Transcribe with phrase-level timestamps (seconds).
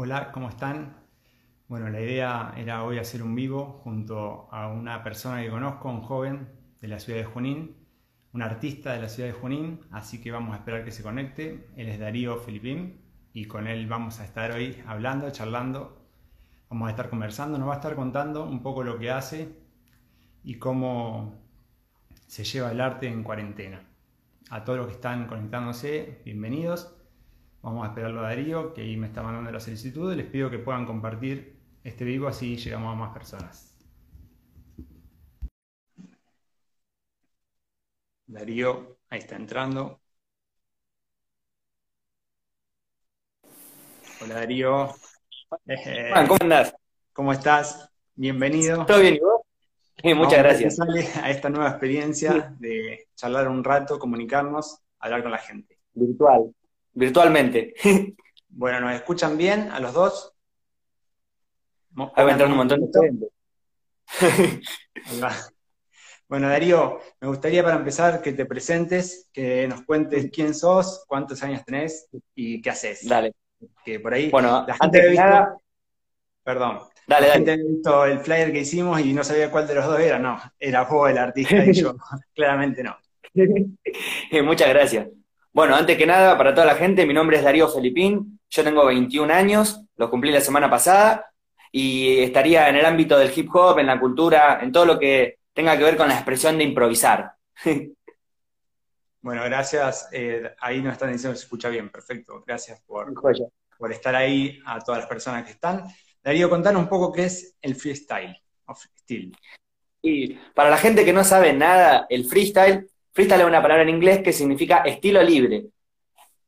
[0.00, 0.96] Hola, ¿cómo están?
[1.66, 6.02] Bueno, la idea era hoy hacer un vivo junto a una persona que conozco, un
[6.02, 6.48] joven
[6.80, 7.74] de la ciudad de Junín,
[8.32, 11.66] un artista de la ciudad de Junín, así que vamos a esperar que se conecte.
[11.74, 13.00] Él es Darío Filipín
[13.32, 16.06] y con él vamos a estar hoy hablando, charlando,
[16.70, 19.48] vamos a estar conversando, nos va a estar contando un poco lo que hace
[20.44, 21.34] y cómo
[22.28, 23.82] se lleva el arte en cuarentena.
[24.50, 26.97] A todos los que están conectándose, bienvenidos.
[27.60, 30.14] Vamos a esperarlo a Darío, que ahí me está mandando la solicitud.
[30.14, 33.74] Les pido que puedan compartir este vivo, así llegamos a más personas.
[38.26, 40.00] Darío, ahí está entrando.
[44.20, 44.94] Hola Darío.
[46.26, 46.74] ¿Cómo andás?
[47.12, 47.90] ¿Cómo estás?
[48.14, 48.86] Bienvenido.
[48.86, 49.42] ¿Todo bien y vos?
[50.16, 50.76] muchas gracias.
[50.76, 55.78] Sale a esta nueva experiencia de charlar un rato, comunicarnos, hablar con la gente.
[55.94, 56.52] Virtual
[56.98, 57.74] virtualmente.
[58.50, 60.34] Bueno, ¿nos escuchan bien a los dos?
[62.14, 63.28] Ahí va a entrar un montón de gente.
[66.28, 71.42] Bueno, Darío, me gustaría para empezar que te presentes, que nos cuentes quién sos, cuántos
[71.42, 73.08] años tenés y qué haces.
[73.08, 73.32] Dale.
[73.82, 75.62] Que por ahí bueno, la gente antes visto,
[76.44, 79.76] perdón, dale, la gente había visto el flyer que hicimos y no sabía cuál de
[79.76, 80.18] los dos era.
[80.18, 81.96] No, era vos el artista y yo.
[82.34, 82.96] Claramente no.
[84.44, 85.08] Muchas gracias.
[85.58, 88.86] Bueno, antes que nada, para toda la gente, mi nombre es Darío Felipín, yo tengo
[88.86, 91.32] 21 años, lo cumplí la semana pasada,
[91.72, 95.40] y estaría en el ámbito del hip hop, en la cultura, en todo lo que
[95.52, 97.32] tenga que ver con la expresión de improvisar.
[99.20, 100.08] Bueno, gracias.
[100.12, 102.44] Eh, ahí nos están diciendo que se escucha bien, perfecto.
[102.46, 103.12] Gracias por,
[103.76, 105.82] por estar ahí a todas las personas que están.
[106.22, 109.36] Darío, contanos un poco qué es el freestyle o freestyle.
[110.02, 113.90] Y para la gente que no sabe nada, el freestyle Freestyle es una palabra en
[113.90, 115.66] inglés que significa estilo libre.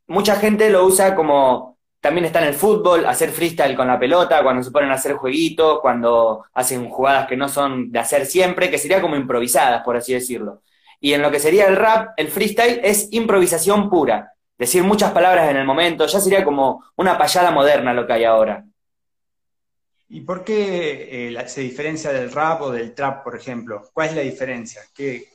[0.07, 4.43] Mucha gente lo usa como también está en el fútbol, hacer freestyle con la pelota,
[4.43, 8.71] cuando se ponen a hacer jueguitos, cuando hacen jugadas que no son de hacer siempre,
[8.71, 10.63] que sería como improvisadas, por así decirlo.
[10.99, 15.51] Y en lo que sería el rap, el freestyle es improvisación pura, decir muchas palabras
[15.51, 18.65] en el momento, ya sería como una payada moderna lo que hay ahora.
[20.09, 23.89] ¿Y por qué eh, se diferencia del rap o del trap, por ejemplo?
[23.93, 24.83] ¿Cuál es la diferencia?
[24.93, 25.29] ¿Qué,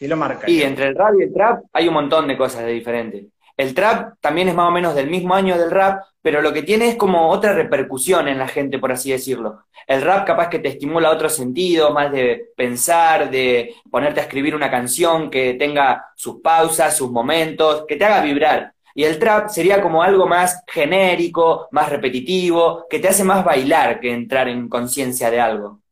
[0.00, 0.48] ¿Qué lo marca?
[0.50, 3.26] Y entre el rap y el trap hay un montón de cosas de diferentes.
[3.54, 6.62] El trap también es más o menos del mismo año del rap, pero lo que
[6.62, 9.66] tiene es como otra repercusión en la gente, por así decirlo.
[9.86, 14.54] El rap capaz que te estimula otro sentido, más de pensar, de ponerte a escribir
[14.54, 18.72] una canción que tenga sus pausas, sus momentos, que te haga vibrar.
[18.94, 24.00] Y el trap sería como algo más genérico, más repetitivo, que te hace más bailar
[24.00, 25.82] que entrar en conciencia de algo.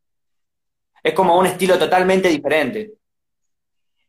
[1.02, 2.97] Es como un estilo totalmente diferente.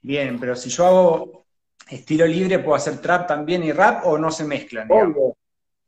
[0.02, 1.46] Bien, pero si yo hago
[1.90, 4.90] estilo libre, ¿puedo hacer trap también y rap o no se mezclan?
[4.92, 5.36] Obvio.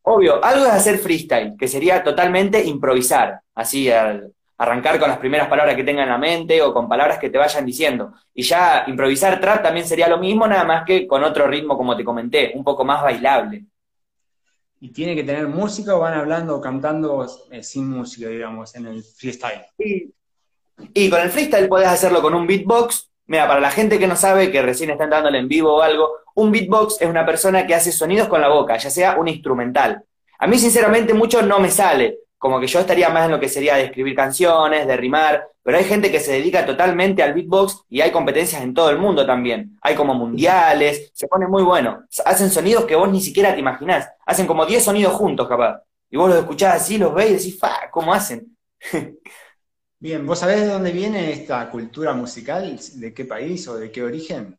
[0.04, 5.48] Obvio, algo es hacer freestyle, que sería totalmente improvisar, así al arrancar con las primeras
[5.48, 8.14] palabras que tenga en la mente o con palabras que te vayan diciendo.
[8.34, 11.96] Y ya improvisar trap también sería lo mismo, nada más que con otro ritmo, como
[11.96, 13.66] te comenté, un poco más bailable.
[14.80, 18.88] ¿Y tiene que tener música o van hablando o cantando eh, sin música, digamos, en
[18.88, 19.66] el freestyle?
[20.94, 24.18] y con el freestyle puedes hacerlo con un beatbox Mira, para la gente que no
[24.18, 27.74] sabe, que recién está dándole en vivo o algo, un beatbox es una persona que
[27.74, 30.04] hace sonidos con la boca, ya sea un instrumental.
[30.38, 32.18] A mí, sinceramente, mucho no me sale.
[32.38, 35.78] Como que yo estaría más en lo que sería de escribir canciones, de rimar, pero
[35.78, 39.26] hay gente que se dedica totalmente al beatbox y hay competencias en todo el mundo
[39.26, 39.78] también.
[39.82, 42.04] Hay como mundiales, se pone muy bueno.
[42.26, 44.10] Hacen sonidos que vos ni siquiera te imaginás.
[44.26, 45.82] Hacen como 10 sonidos juntos, capaz.
[46.10, 48.58] Y vos los escuchás así, los ves y decís, fa, ¿cómo hacen?
[50.02, 52.76] Bien, ¿vos sabés de dónde viene esta cultura musical?
[52.96, 54.58] ¿De qué país o de qué origen?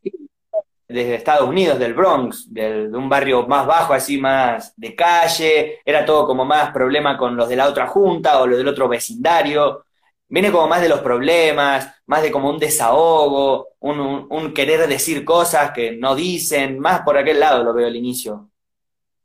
[0.86, 6.04] Desde Estados Unidos, del Bronx, de un barrio más bajo, así más de calle, era
[6.04, 9.84] todo como más problema con los de la otra junta o los del otro vecindario.
[10.28, 15.24] Viene como más de los problemas, más de como un desahogo, un, un querer decir
[15.24, 18.48] cosas que no dicen, más por aquel lado lo veo al inicio.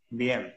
[0.10, 0.52] Bien.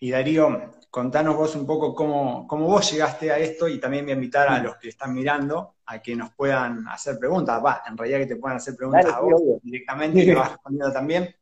[0.00, 4.14] Y Darío, contanos vos un poco cómo, vos llegaste a esto y también voy a
[4.14, 8.20] invitar a los que están mirando a que nos puedan hacer preguntas, va, en realidad
[8.20, 11.34] que te puedan hacer preguntas a vos directamente y que vas respondiendo también,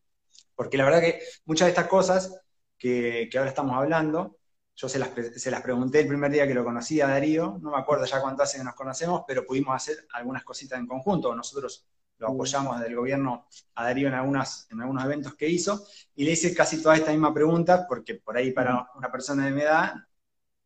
[0.55, 2.41] porque la verdad que muchas de estas cosas
[2.79, 4.39] que, ahora estamos hablando,
[4.75, 7.73] yo se las, se las, pregunté el primer día que lo conocí a Darío, no
[7.73, 11.35] me acuerdo ya cuánto hace que nos conocemos, pero pudimos hacer algunas cositas en conjunto,
[11.35, 11.87] nosotros
[12.23, 15.85] lo apoyamos del gobierno a Darío en, algunas, en algunos eventos que hizo,
[16.15, 19.51] y le hice casi toda esta misma pregunta, porque por ahí para una persona de
[19.51, 19.95] mi edad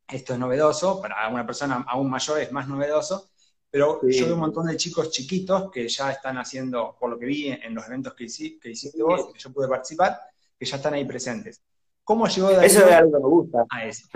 [0.07, 3.31] esto es novedoso, para una persona aún mayor es más novedoso,
[3.71, 7.27] pero yo veo un montón de chicos chiquitos que ya están haciendo, por lo que
[7.27, 8.27] vi en los eventos que,
[8.61, 10.19] que hiciste vos, que yo pude participar,
[10.59, 11.63] que ya están ahí presentes.
[12.05, 13.65] ¿Cómo llegó Darío eso es algo que me gusta.
[13.69, 14.07] a eso?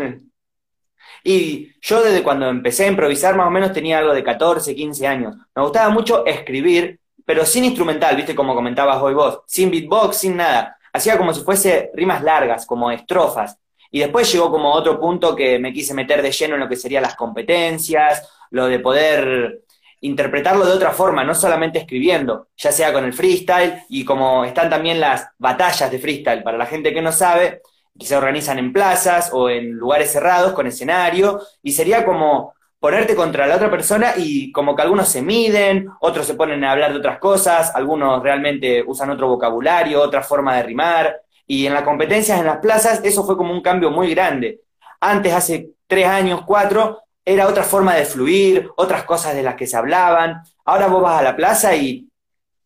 [1.25, 5.07] Y yo desde cuando empecé a improvisar más o menos tenía algo de 14, 15
[5.07, 5.37] años.
[5.55, 7.00] Me gustaba mucho escribir,
[7.31, 10.77] pero sin instrumental, viste como comentabas hoy vos, sin beatbox, sin nada.
[10.93, 13.57] Hacía como si fuese rimas largas, como estrofas.
[13.89, 16.75] Y después llegó como otro punto que me quise meter de lleno en lo que
[16.75, 19.63] serían las competencias, lo de poder
[20.01, 24.69] interpretarlo de otra forma, no solamente escribiendo, ya sea con el freestyle y como están
[24.69, 27.63] también las batallas de freestyle, para la gente que no sabe,
[27.97, 33.15] que se organizan en plazas o en lugares cerrados con escenario, y sería como ponerte
[33.15, 36.93] contra la otra persona y como que algunos se miden, otros se ponen a hablar
[36.93, 41.83] de otras cosas, algunos realmente usan otro vocabulario, otra forma de rimar, y en las
[41.83, 44.63] competencias en las plazas eso fue como un cambio muy grande.
[45.01, 49.67] Antes, hace tres años, cuatro, era otra forma de fluir, otras cosas de las que
[49.67, 50.43] se hablaban.
[50.65, 52.09] Ahora vos vas a la plaza y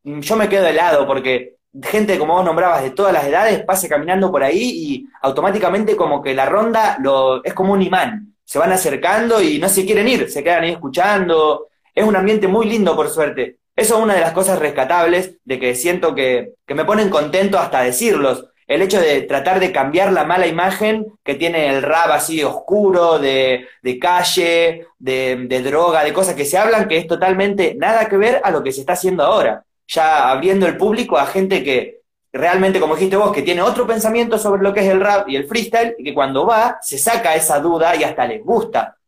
[0.04, 4.30] yo me quedo helado porque gente como vos nombrabas de todas las edades pase caminando
[4.30, 8.33] por ahí y automáticamente como que la ronda lo, es como un imán.
[8.44, 11.68] Se van acercando y no se quieren ir, se quedan ahí escuchando.
[11.94, 13.58] Es un ambiente muy lindo, por suerte.
[13.76, 17.58] Eso es una de las cosas rescatables de que siento que, que me ponen contento
[17.58, 22.10] hasta decirlos el hecho de tratar de cambiar la mala imagen que tiene el rap
[22.10, 27.06] así oscuro, de, de calle, de, de, droga, de cosas que se hablan que es
[27.06, 29.64] totalmente nada que ver a lo que se está haciendo ahora.
[29.86, 32.00] Ya abriendo el público a gente que
[32.34, 35.36] realmente, como dijiste vos, que tiene otro pensamiento sobre lo que es el rap y
[35.36, 38.98] el freestyle, y que cuando va se saca esa duda y hasta les gusta.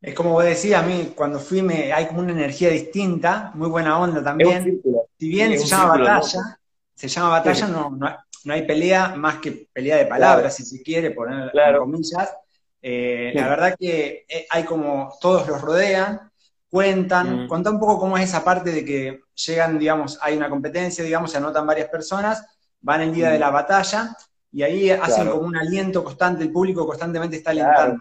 [0.00, 3.68] Es como vos decías, a mí cuando fui me, hay como una energía distinta, muy
[3.68, 4.80] buena onda también.
[5.18, 6.58] Si bien se llama batalla,
[6.94, 11.10] se llama batalla, no, no, hay pelea más que pelea de palabras, si se quiere,
[11.10, 12.32] poner comillas.
[12.80, 16.31] Eh, la verdad que eh, hay como todos los rodean,
[16.72, 17.48] cuentan, mm.
[17.48, 21.30] cuenta un poco cómo es esa parte de que llegan, digamos, hay una competencia, digamos,
[21.30, 22.46] se anotan varias personas,
[22.80, 23.40] van el día de mm.
[23.40, 24.16] la batalla
[24.50, 28.00] y ahí hacen como un aliento constante, el público constantemente está alentando.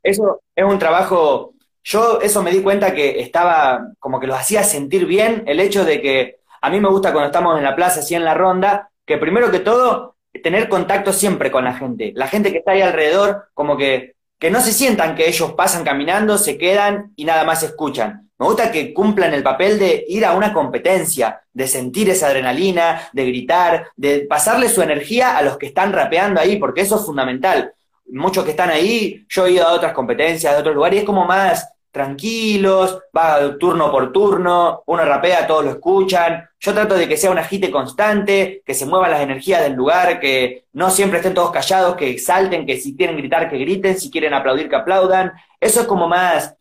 [0.00, 4.62] Eso es un trabajo, yo eso me di cuenta que estaba, como que los hacía
[4.62, 8.00] sentir bien el hecho de que a mí me gusta cuando estamos en la plaza,
[8.00, 10.14] así en la ronda, que primero que todo,
[10.44, 12.12] tener contacto siempre con la gente.
[12.14, 15.84] La gente que está ahí alrededor, como que, que no se sientan que ellos pasan
[15.84, 18.28] caminando, se quedan y nada más escuchan.
[18.40, 23.08] Me gusta que cumplan el papel de ir a una competencia, de sentir esa adrenalina,
[23.12, 27.06] de gritar, de pasarle su energía a los que están rapeando ahí, porque eso es
[27.06, 27.72] fundamental.
[28.06, 31.06] Muchos que están ahí, yo he ido a otras competencias de otros lugares, y es
[31.06, 36.48] como más, tranquilos, va turno por turno, uno rapea, todos lo escuchan.
[36.58, 40.18] Yo trato de que sea un agite constante, que se muevan las energías del lugar,
[40.18, 44.10] que no siempre estén todos callados, que salten, que si quieren gritar, que griten, si
[44.10, 45.32] quieren aplaudir, que aplaudan.
[45.60, 46.56] Eso es como más,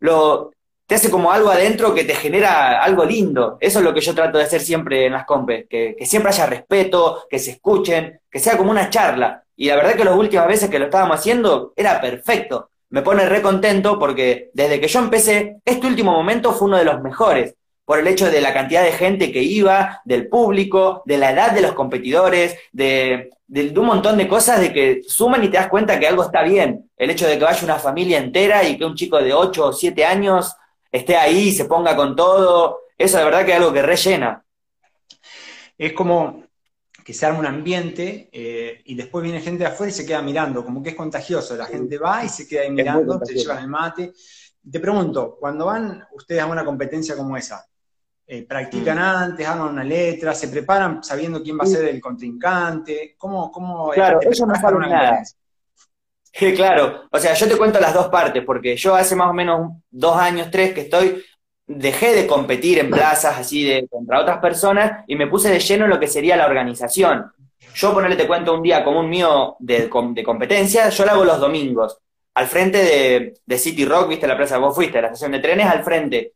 [0.00, 0.52] lo,
[0.86, 3.56] te hace como algo adentro que te genera algo lindo.
[3.60, 6.30] Eso es lo que yo trato de hacer siempre en las compes, que, que siempre
[6.30, 9.42] haya respeto, que se escuchen, que sea como una charla.
[9.56, 13.26] Y la verdad que las últimas veces que lo estábamos haciendo era perfecto me pone
[13.26, 17.54] re contento porque desde que yo empecé, este último momento fue uno de los mejores,
[17.84, 21.52] por el hecho de la cantidad de gente que iba, del público, de la edad
[21.52, 25.98] de los competidores, de, un montón de cosas de que suman y te das cuenta
[25.98, 26.90] que algo está bien.
[26.98, 29.72] El hecho de que vaya una familia entera y que un chico de 8 o
[29.72, 30.54] 7 años
[30.92, 34.44] esté ahí se ponga con todo, eso de verdad que es algo que rellena.
[35.78, 36.44] Es como,
[37.08, 40.20] que se arma un ambiente eh, y después viene gente de afuera y se queda
[40.20, 41.56] mirando, como que es contagioso.
[41.56, 44.12] La gente va y se queda ahí mirando, te llevan el mate.
[44.70, 47.64] Te pregunto, cuando van ustedes a una competencia como esa,
[48.26, 49.00] eh, ¿practican mm.
[49.00, 53.14] antes, arman una letra, se preparan sabiendo quién va a ser el contrincante?
[53.16, 55.22] ¿Cómo, cómo claro, eso no sabe nada.
[56.54, 59.78] claro, o sea, yo te cuento las dos partes, porque yo hace más o menos
[59.88, 61.24] dos años, tres, que estoy
[61.68, 65.84] dejé de competir en plazas así de contra otras personas y me puse de lleno
[65.84, 67.30] en lo que sería la organización.
[67.74, 71.98] Yo ponerle te cuento un día común mío de, competencia, yo lo hago los domingos,
[72.34, 75.84] al frente de, City Rock, viste la plaza, vos fuiste, la estación de trenes al
[75.84, 76.32] frente.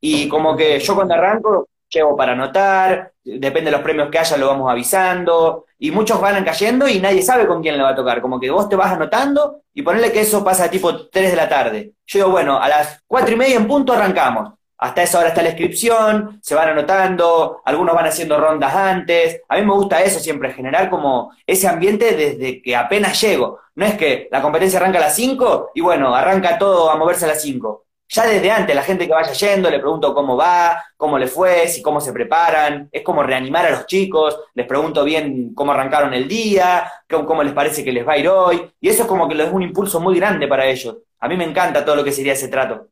[0.00, 4.36] Y como que yo cuando arranco, llevo para anotar, depende de los premios que haya,
[4.36, 7.94] lo vamos avisando, y muchos van cayendo y nadie sabe con quién le va a
[7.94, 11.36] tocar, como que vos te vas anotando y ponerle que eso pasa tipo 3 de
[11.36, 11.92] la tarde.
[12.06, 14.54] Yo digo, bueno, a las 4 y media en punto arrancamos.
[14.82, 19.40] Hasta esa hora está la inscripción, se van anotando, algunos van haciendo rondas antes.
[19.48, 23.60] A mí me gusta eso siempre, generar como ese ambiente desde que apenas llego.
[23.76, 27.26] No es que la competencia arranca a las 5 y bueno, arranca todo a moverse
[27.26, 27.84] a las 5.
[28.08, 31.68] Ya desde antes, la gente que vaya yendo, le pregunto cómo va, cómo le fue,
[31.68, 32.88] si cómo se preparan.
[32.90, 37.52] Es como reanimar a los chicos, les pregunto bien cómo arrancaron el día, cómo les
[37.52, 38.68] parece que les va a ir hoy.
[38.80, 40.96] Y eso es como que es un impulso muy grande para ellos.
[41.20, 42.88] A mí me encanta todo lo que sería ese trato.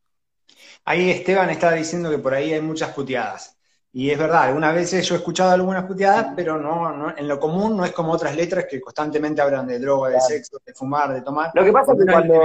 [0.90, 3.56] Ahí Esteban estaba diciendo que por ahí hay muchas puteadas.
[3.92, 7.76] Y es verdad, algunas veces yo he escuchado algunas puteadas, pero no, en lo común
[7.76, 11.22] no es como otras letras que constantemente hablan de droga, de sexo, de fumar, de
[11.22, 11.52] tomar.
[11.54, 12.42] Lo que pasa es que cuando,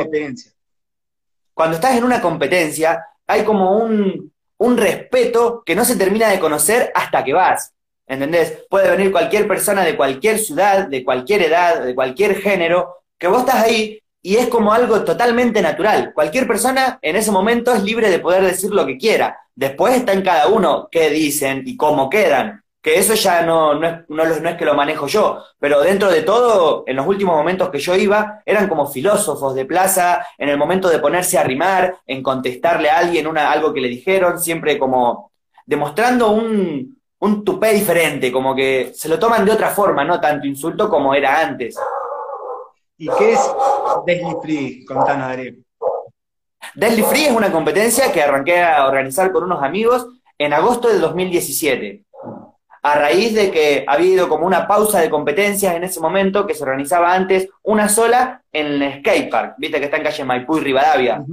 [1.56, 6.40] cuando estás en una competencia, hay como un, un respeto que no se termina de
[6.40, 7.74] conocer hasta que vas.
[8.06, 8.64] ¿Entendés?
[8.70, 13.40] Puede venir cualquier persona de cualquier ciudad, de cualquier edad, de cualquier género, que vos
[13.40, 16.12] estás ahí y es como algo totalmente natural.
[16.12, 19.38] Cualquier persona en ese momento es libre de poder decir lo que quiera.
[19.54, 22.64] Después está en cada uno qué dicen y cómo quedan.
[22.82, 26.24] Que eso ya no, no, es, no, es que lo manejo yo, pero dentro de
[26.24, 30.58] todo, en los últimos momentos que yo iba, eran como filósofos de plaza, en el
[30.58, 34.80] momento de ponerse a rimar, en contestarle a alguien una, algo que le dijeron, siempre
[34.80, 35.34] como
[35.68, 40.48] demostrando un, un tupé diferente, como que se lo toman de otra forma, no tanto
[40.48, 41.78] insulto como era antes.
[42.98, 43.40] ¿Y qué es
[44.06, 44.86] Deadly Free?
[44.86, 45.54] Contanos, Darío.
[46.76, 51.02] Deadly Free es una competencia que arranqué a organizar con unos amigos en agosto del
[51.02, 52.04] 2017.
[52.84, 56.54] A raíz de que había habido como una pausa de competencias en ese momento, que
[56.54, 60.62] se organizaba antes una sola en el skatepark, viste que está en calle Maipú y
[60.62, 61.24] Rivadavia.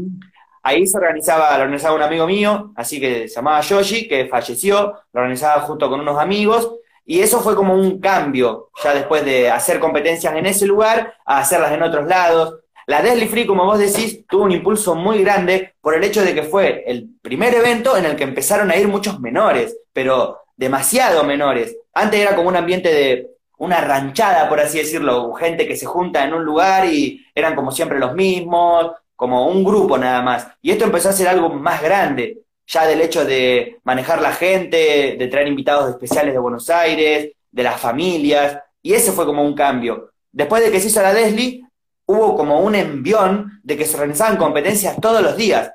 [0.62, 4.94] Ahí se organizaba, lo organizaba un amigo mío, así que se llamaba Yoshi, que falleció,
[5.12, 6.72] lo organizaba junto con unos amigos,
[7.04, 11.38] y eso fue como un cambio, ya después de hacer competencias en ese lugar, a
[11.38, 12.60] hacerlas en otros lados.
[12.86, 16.34] La Deadly Free, como vos decís, tuvo un impulso muy grande por el hecho de
[16.34, 21.24] que fue el primer evento en el que empezaron a ir muchos menores, pero demasiado
[21.24, 21.76] menores.
[21.94, 26.24] Antes era como un ambiente de una ranchada, por así decirlo, gente que se junta
[26.24, 30.48] en un lugar y eran como siempre los mismos, como un grupo nada más.
[30.60, 35.16] Y esto empezó a ser algo más grande ya del hecho de manejar la gente,
[35.18, 39.54] de traer invitados especiales de Buenos Aires, de las familias, y ese fue como un
[39.54, 40.12] cambio.
[40.32, 41.62] Después de que se hizo la Desli,
[42.06, 45.70] hubo como un envión de que se organizaban competencias todos los días.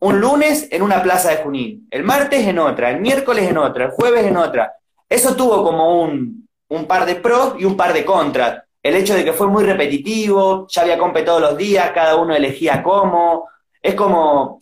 [0.00, 3.84] Un lunes en una plaza de Junín, el martes en otra, el miércoles en otra,
[3.84, 4.74] el jueves en otra.
[5.08, 8.64] Eso tuvo como un, un par de pros y un par de contras.
[8.82, 12.34] El hecho de que fue muy repetitivo, ya había compe todos los días, cada uno
[12.34, 13.48] elegía cómo.
[13.80, 14.58] Es como,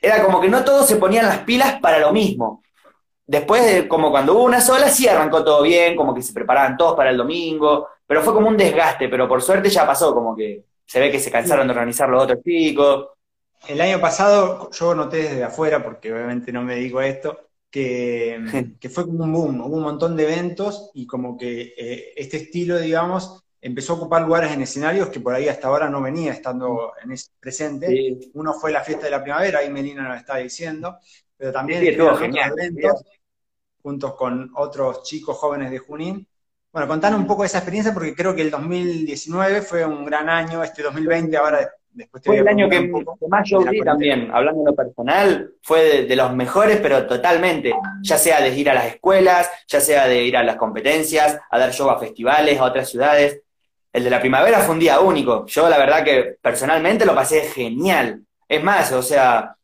[0.00, 2.62] era como que no todos se ponían las pilas para lo mismo.
[3.26, 6.96] Después, como cuando hubo una sola, sí arrancó todo bien, como que se preparaban todos
[6.96, 10.64] para el domingo, pero fue como un desgaste, pero por suerte ya pasó, como que
[10.86, 13.08] se ve que se cansaron de organizar los otros chicos.
[13.66, 18.40] El año pasado yo noté desde afuera, porque obviamente no me dedico a esto, que,
[18.80, 22.38] que fue como un boom, hubo un montón de eventos y como que eh, este
[22.38, 26.32] estilo, digamos, empezó a ocupar lugares en escenarios que por ahí hasta ahora no venía
[26.32, 28.18] estando en ese presente.
[28.34, 30.98] Uno fue la fiesta de la primavera, ahí Melina nos está diciendo,
[31.36, 33.04] pero también sí, eventos
[33.82, 36.26] juntos con otros chicos jóvenes de Junín.
[36.70, 40.28] Bueno, contanos un poco de esa experiencia porque creo que el 2019 fue un gran
[40.28, 42.92] año, este 2020 ahora después te Fue el año que,
[43.28, 47.72] más yo vi también, hablando de lo personal, fue de, de, los mejores, pero totalmente,
[48.02, 51.58] ya sea de ir a las escuelas, ya sea de ir a las competencias, a
[51.58, 53.42] dar show a festivales, a otras ciudades,
[53.92, 55.46] el de la primavera fue un día único.
[55.46, 58.22] Yo la verdad que personalmente lo pasé genial.
[58.48, 59.56] Es más, o sea,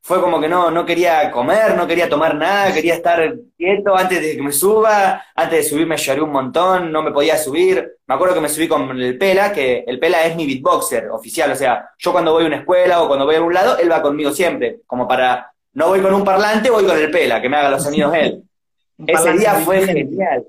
[0.00, 4.20] fue como que no, no quería comer, no quería tomar nada, quería estar quieto antes
[4.20, 7.98] de que me suba, antes de subirme lloré un montón, no me podía subir.
[8.06, 11.52] Me acuerdo que me subí con el Pela, que el Pela es mi beatboxer oficial,
[11.52, 13.90] o sea, yo cuando voy a una escuela o cuando voy a un lado, él
[13.90, 17.48] va conmigo siempre, como para, no voy con un parlante, voy con el Pela, que
[17.48, 18.42] me haga los sonidos él.
[19.06, 20.44] Ese día fue genial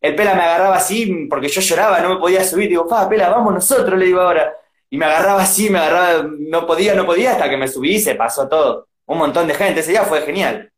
[0.00, 2.68] el Pela me agarraba así porque yo lloraba, no me podía subir.
[2.68, 4.54] Digo, pa, Pela, vamos nosotros, le digo ahora.
[4.88, 8.14] Y me agarraba así, me agarraba, no podía, no podía, hasta que me subí se
[8.14, 8.88] pasó todo.
[9.06, 10.69] Un montón de gente, ese día fue genial.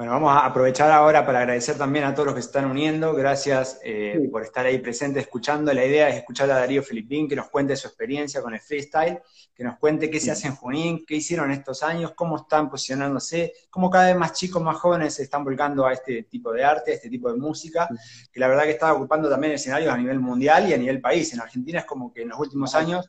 [0.00, 3.12] Bueno, vamos a aprovechar ahora para agradecer también a todos los que se están uniendo.
[3.12, 5.74] Gracias eh, por estar ahí presente, escuchando.
[5.74, 9.20] La idea es escuchar a Darío Filipín, que nos cuente su experiencia con el freestyle,
[9.54, 13.52] que nos cuente qué se hace en Junín, qué hicieron estos años, cómo están posicionándose,
[13.68, 16.92] cómo cada vez más chicos, más jóvenes se están volcando a este tipo de arte,
[16.92, 17.86] a este tipo de música,
[18.32, 21.30] que la verdad que está ocupando también escenarios a nivel mundial y a nivel país.
[21.34, 23.06] En Argentina es como que en los últimos años...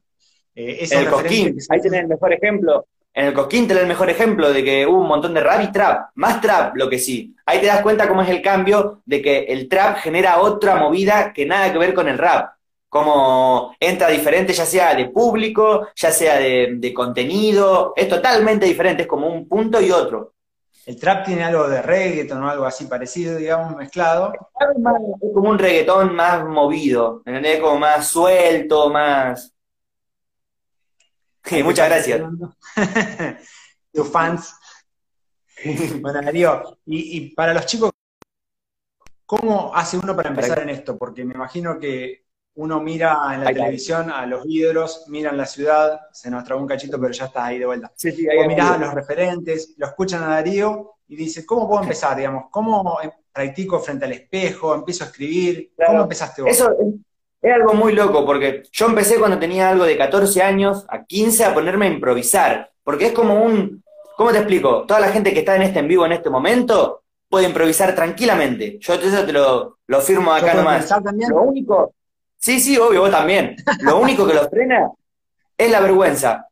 [0.54, 4.54] Eh, el Coquín, ahí tenés el mejor ejemplo en el Cosquín te el mejor ejemplo
[4.54, 7.36] de que hubo un montón de rap y trap, más trap lo que sí.
[7.46, 11.34] Ahí te das cuenta cómo es el cambio de que el trap genera otra movida
[11.34, 12.54] que nada que ver con el rap.
[12.88, 19.08] Como entra diferente, ya sea de público, ya sea de, contenido, es totalmente diferente, es
[19.08, 20.34] como un punto y otro.
[20.86, 24.34] El trap tiene algo de reggaeton o algo así parecido, digamos, mezclado.
[24.34, 27.60] Es como un reggaetón más movido, ¿entendés?
[27.60, 29.54] Como más suelto, más
[31.64, 32.22] muchas gracias.
[33.94, 34.54] Tus fans.
[36.02, 37.92] bueno, Darío, y, para los chicos,
[39.26, 40.98] ¿cómo hace uno para empezar en esto?
[40.98, 45.46] Porque me imagino que uno mira en la televisión a los ídolos, mira en la
[45.46, 47.92] ciudad, se nos trabó un cachito, pero ya está ahí de vuelta.
[47.96, 52.18] Sí, sí, mirás a los referentes, lo escuchan a Darío y dice, ¿cómo puedo empezar?
[52.18, 52.98] Digamos, ¿cómo
[53.32, 54.76] practico frente al espejo?
[54.76, 55.74] ¿Empiezo a escribir?
[55.86, 56.52] ¿Cómo empezaste vos?
[56.52, 56.76] Eso
[57.42, 61.46] es algo muy loco, porque yo empecé cuando tenía algo de 14 años a 15
[61.46, 63.84] a ponerme a improvisar, porque es como un,
[64.16, 64.86] ¿cómo te explico?
[64.86, 68.78] Toda la gente que está en este en vivo en este momento puede improvisar tranquilamente.
[68.80, 70.88] Yo eso te lo, lo firmo acá nomás.
[70.88, 71.32] También?
[71.32, 71.94] Lo único,
[72.38, 73.56] sí, sí, obvio, vos también.
[73.82, 74.92] Lo único que lo frena
[75.58, 76.48] es la vergüenza.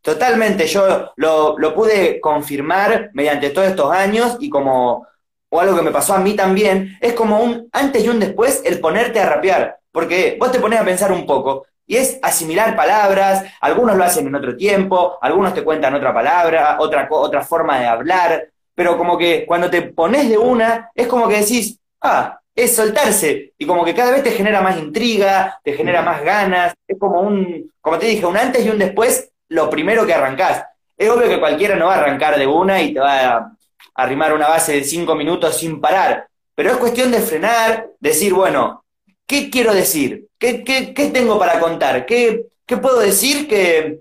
[0.00, 5.06] Totalmente, yo lo, lo pude confirmar mediante todos estos años y como,
[5.48, 8.62] o algo que me pasó a mí también, es como un antes y un después
[8.64, 9.77] el ponerte a rapear.
[9.92, 14.26] Porque vos te pones a pensar un poco y es asimilar palabras, algunos lo hacen
[14.26, 19.16] en otro tiempo, algunos te cuentan otra palabra, otra, otra forma de hablar, pero como
[19.16, 23.84] que cuando te pones de una, es como que decís, ah, es soltarse, y como
[23.84, 27.98] que cada vez te genera más intriga, te genera más ganas, es como un, como
[27.98, 30.64] te dije, un antes y un después, lo primero que arrancás.
[30.96, 33.52] Es obvio que cualquiera no va a arrancar de una y te va a
[33.94, 38.84] arrimar una base de cinco minutos sin parar, pero es cuestión de frenar, decir, bueno,
[39.28, 40.26] ¿qué quiero decir?
[40.38, 40.64] ¿Qué,
[41.12, 42.06] tengo para contar?
[42.06, 44.00] ¿Qué, puedo decir que,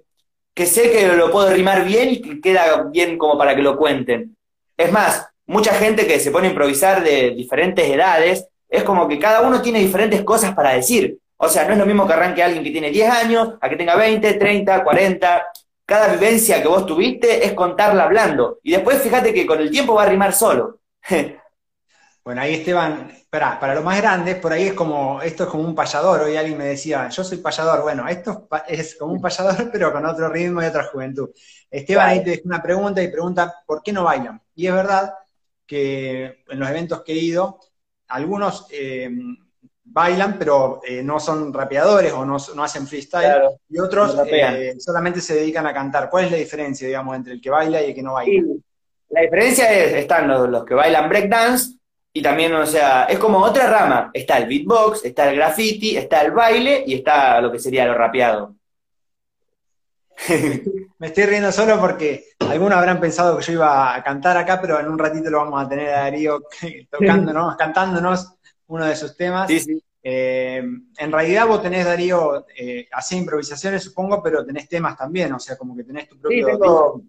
[0.56, 3.78] que sé que lo puedo rimar bien y que queda bien como para que lo
[3.78, 4.36] cuenten?
[4.76, 9.20] Es más, mucha gente que se pone a improvisar de diferentes edades, es como que
[9.20, 11.20] cada uno tiene diferentes cosas para decir.
[11.38, 13.76] O sea, no es lo mismo que arranque alguien que tiene 10 años, a que
[13.76, 15.48] tenga 20, 30, 40.
[15.86, 18.60] Cada vivencia que vos tuviste es contarla hablando.
[18.64, 20.80] Y después fíjate que con el tiempo va a rimar solo.
[22.24, 25.64] bueno, ahí Esteban, para, para los más grandes, por ahí es como, esto es como
[25.64, 26.22] un payador.
[26.22, 27.84] Hoy alguien me decía, yo soy payador.
[27.84, 31.30] Bueno, esto es como un payador, pero con otro ritmo y otra juventud.
[31.70, 34.42] Esteban ahí te deja una pregunta y pregunta, ¿por qué no bailan?
[34.56, 35.14] Y es verdad
[35.68, 37.60] que en los eventos que he ido,
[38.08, 39.12] algunos eh,
[39.84, 45.36] bailan, pero eh, no son rapeadores o no, hacen freestyle, y otros eh, solamente se
[45.36, 46.10] dedican a cantar.
[46.10, 48.44] ¿Cuál es la diferencia, digamos, entre el que baila y el que no baila?
[49.10, 51.78] la diferencia es, están los, que bailan breakdance,
[52.18, 54.10] y también, o sea, es como otra rama.
[54.12, 57.94] Está el beatbox, está el graffiti, está el baile y está lo que sería lo
[57.94, 58.56] rapeado.
[60.98, 64.80] Me estoy riendo solo porque algunos habrán pensado que yo iba a cantar acá, pero
[64.80, 66.42] en un ratito lo vamos a tener a Darío
[66.90, 68.34] tocándonos, cantándonos
[68.66, 69.52] uno de sus temas.
[70.02, 70.64] Eh,
[70.98, 75.78] en realidad vos tenés, Darío, eh, improvisaciones, supongo, pero tenés temas también, o sea, como
[75.78, 77.04] que tenés tu propio...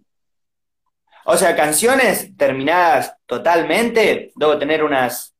[1.31, 5.35] O sea, canciones terminadas totalmente, debo tener unas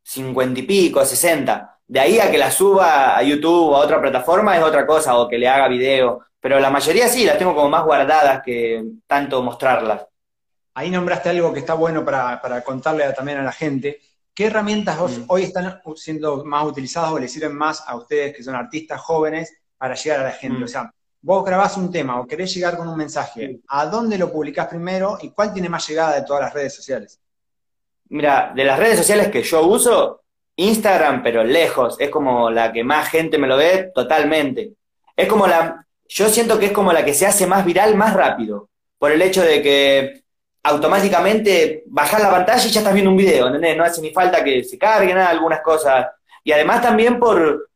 [0.00, 1.80] cincuenta y pico, sesenta.
[1.84, 5.18] De ahí a que las suba a YouTube o a otra plataforma es otra cosa,
[5.18, 6.26] o que le haga video.
[6.38, 10.06] Pero la mayoría sí, las tengo como más guardadas que tanto mostrarlas.
[10.74, 14.00] Ahí nombraste algo que está bueno para, contarle también a la gente.
[14.32, 15.24] ¿Qué herramientas mm.
[15.26, 19.52] hoy están siendo más utilizadas o le sirven más a ustedes que son artistas jóvenes
[19.76, 20.60] para llegar a la gente?
[20.60, 20.62] Mm.
[20.62, 24.30] O sea, vos grabás un tema o querés llegar con un mensaje, ¿a dónde lo
[24.30, 27.20] publicás primero y cuál tiene más llegada de todas las redes sociales?
[28.08, 30.22] Mira, de las redes sociales que yo uso,
[30.56, 34.72] Instagram, pero lejos, es como la que más gente me lo ve totalmente.
[35.16, 38.12] Es como la, yo siento que es como la que se hace más viral más
[38.12, 40.22] rápido, por el hecho de que
[40.64, 43.76] automáticamente bajas la pantalla y ya estás viendo un video, ¿entendés?
[43.76, 46.06] No hace ni falta que se carguen algunas cosas.
[46.44, 47.70] Y además también por,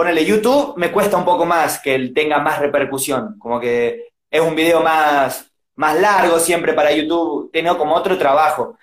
[0.00, 4.40] ponerle YouTube, me cuesta un poco más que él tenga más repercusión, como que es
[4.40, 8.78] un video más, más largo siempre para YouTube, tengo como otro trabajo.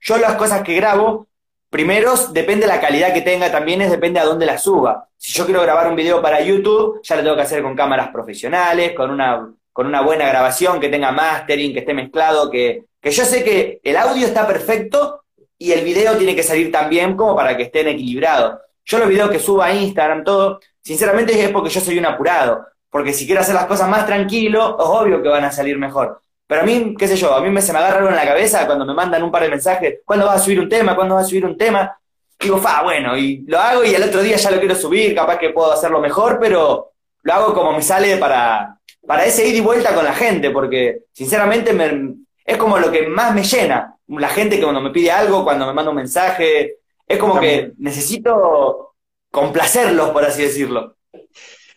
[0.00, 1.28] Yo las cosas que grabo
[1.70, 5.06] Primero, depende de la calidad que tenga, también es depende a dónde la suba.
[5.16, 8.08] Si yo quiero grabar un video para YouTube, ya lo tengo que hacer con cámaras
[8.08, 13.10] profesionales, con una, con una buena grabación, que tenga mastering, que esté mezclado, que, que
[13.12, 15.24] yo sé que el audio está perfecto
[15.56, 18.58] y el video tiene que salir también como para que estén equilibrados.
[18.88, 22.66] Yo los videos que subo a Instagram, todo, sinceramente es porque yo soy un apurado.
[22.90, 26.22] Porque si quiero hacer las cosas más tranquilo, es obvio que van a salir mejor.
[26.46, 28.24] Pero a mí, qué sé yo, a mí me, se me agarra algo en la
[28.24, 30.96] cabeza cuando me mandan un par de mensajes, ¿cuándo vas a subir un tema?
[30.96, 31.94] ¿Cuándo vas a subir un tema?
[32.40, 35.38] Digo, fa, bueno, y lo hago y el otro día ya lo quiero subir, capaz
[35.38, 39.60] que puedo hacerlo mejor, pero lo hago como me sale para, para ese ir y
[39.60, 43.94] vuelta con la gente, porque sinceramente me, es como lo que más me llena.
[44.06, 46.77] La gente que cuando me pide algo, cuando me manda un mensaje,
[47.08, 48.94] es como que necesito
[49.30, 50.96] complacerlos, por así decirlo.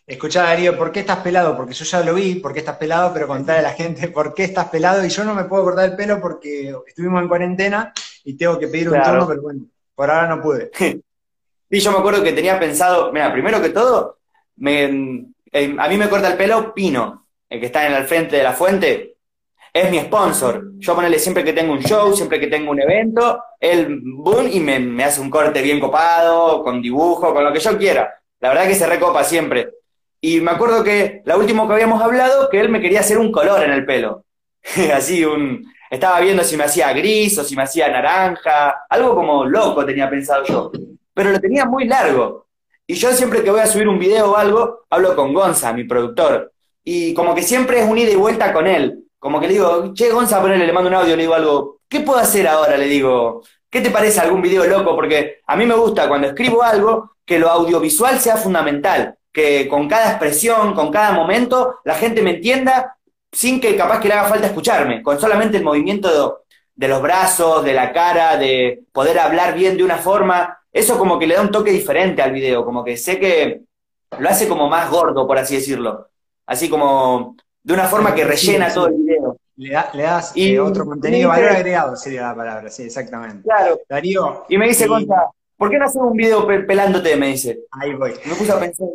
[0.05, 1.55] Escuchá, Darío, ¿por qué estás pelado?
[1.55, 3.13] Porque yo ya lo vi, ¿por qué estás pelado?
[3.13, 5.05] Pero contarle a la gente por qué estás pelado.
[5.05, 7.93] Y yo no me puedo cortar el pelo porque estuvimos en cuarentena
[8.25, 9.61] y tengo que pedir un turno, pero bueno,
[9.95, 10.71] por ahora no pude.
[11.71, 14.17] Sí, yo me acuerdo que tenía pensado, mira, primero que todo,
[14.57, 18.35] me, eh, a mí me corta el pelo Pino, el que está en el frente
[18.35, 19.10] de la fuente,
[19.73, 20.71] es mi sponsor.
[20.79, 24.59] Yo ponele siempre que tengo un show, siempre que tengo un evento, él, boom, y
[24.59, 28.13] me, me hace un corte bien copado, con dibujo, con lo que yo quiera.
[28.39, 29.69] La verdad que se recopa siempre.
[30.19, 33.31] Y me acuerdo que la última que habíamos hablado, que él me quería hacer un
[33.31, 34.25] color en el pelo.
[34.93, 35.63] Así, un.
[35.89, 40.09] Estaba viendo si me hacía gris o si me hacía naranja, algo como loco tenía
[40.09, 40.71] pensado yo.
[41.13, 42.47] Pero lo tenía muy largo.
[42.87, 45.83] Y yo siempre que voy a subir un video o algo, hablo con Gonza, mi
[45.83, 46.53] productor.
[46.83, 49.03] Y como que siempre es un ida y vuelta con él.
[49.21, 51.99] Como que le digo, che, Gonza, ponele, le mando un audio, le digo algo, ¿qué
[51.99, 52.75] puedo hacer ahora?
[52.75, 54.95] Le digo, ¿qué te parece algún video loco?
[54.95, 59.87] Porque a mí me gusta cuando escribo algo que lo audiovisual sea fundamental, que con
[59.87, 62.97] cada expresión, con cada momento, la gente me entienda
[63.31, 66.39] sin que capaz que le haga falta escucharme, con solamente el movimiento
[66.73, 71.19] de, los brazos, de la cara, de poder hablar bien de una forma, eso como
[71.19, 73.61] que le da un toque diferente al video, como que sé que
[74.17, 76.09] lo hace como más gordo, por así decirlo,
[76.47, 79.37] así como de una forma que rellena todo el video.
[79.55, 83.43] Le, das y, eh, otro contenido, valor agregado sería la palabra, sí, exactamente.
[83.43, 83.79] Claro.
[83.87, 84.45] Darío.
[84.49, 87.15] Y me dice, Concha, ¿por qué no haces un video pelándote?
[87.15, 87.65] Me dice.
[87.71, 88.13] Ahí voy.
[88.25, 88.87] me puse a pensar,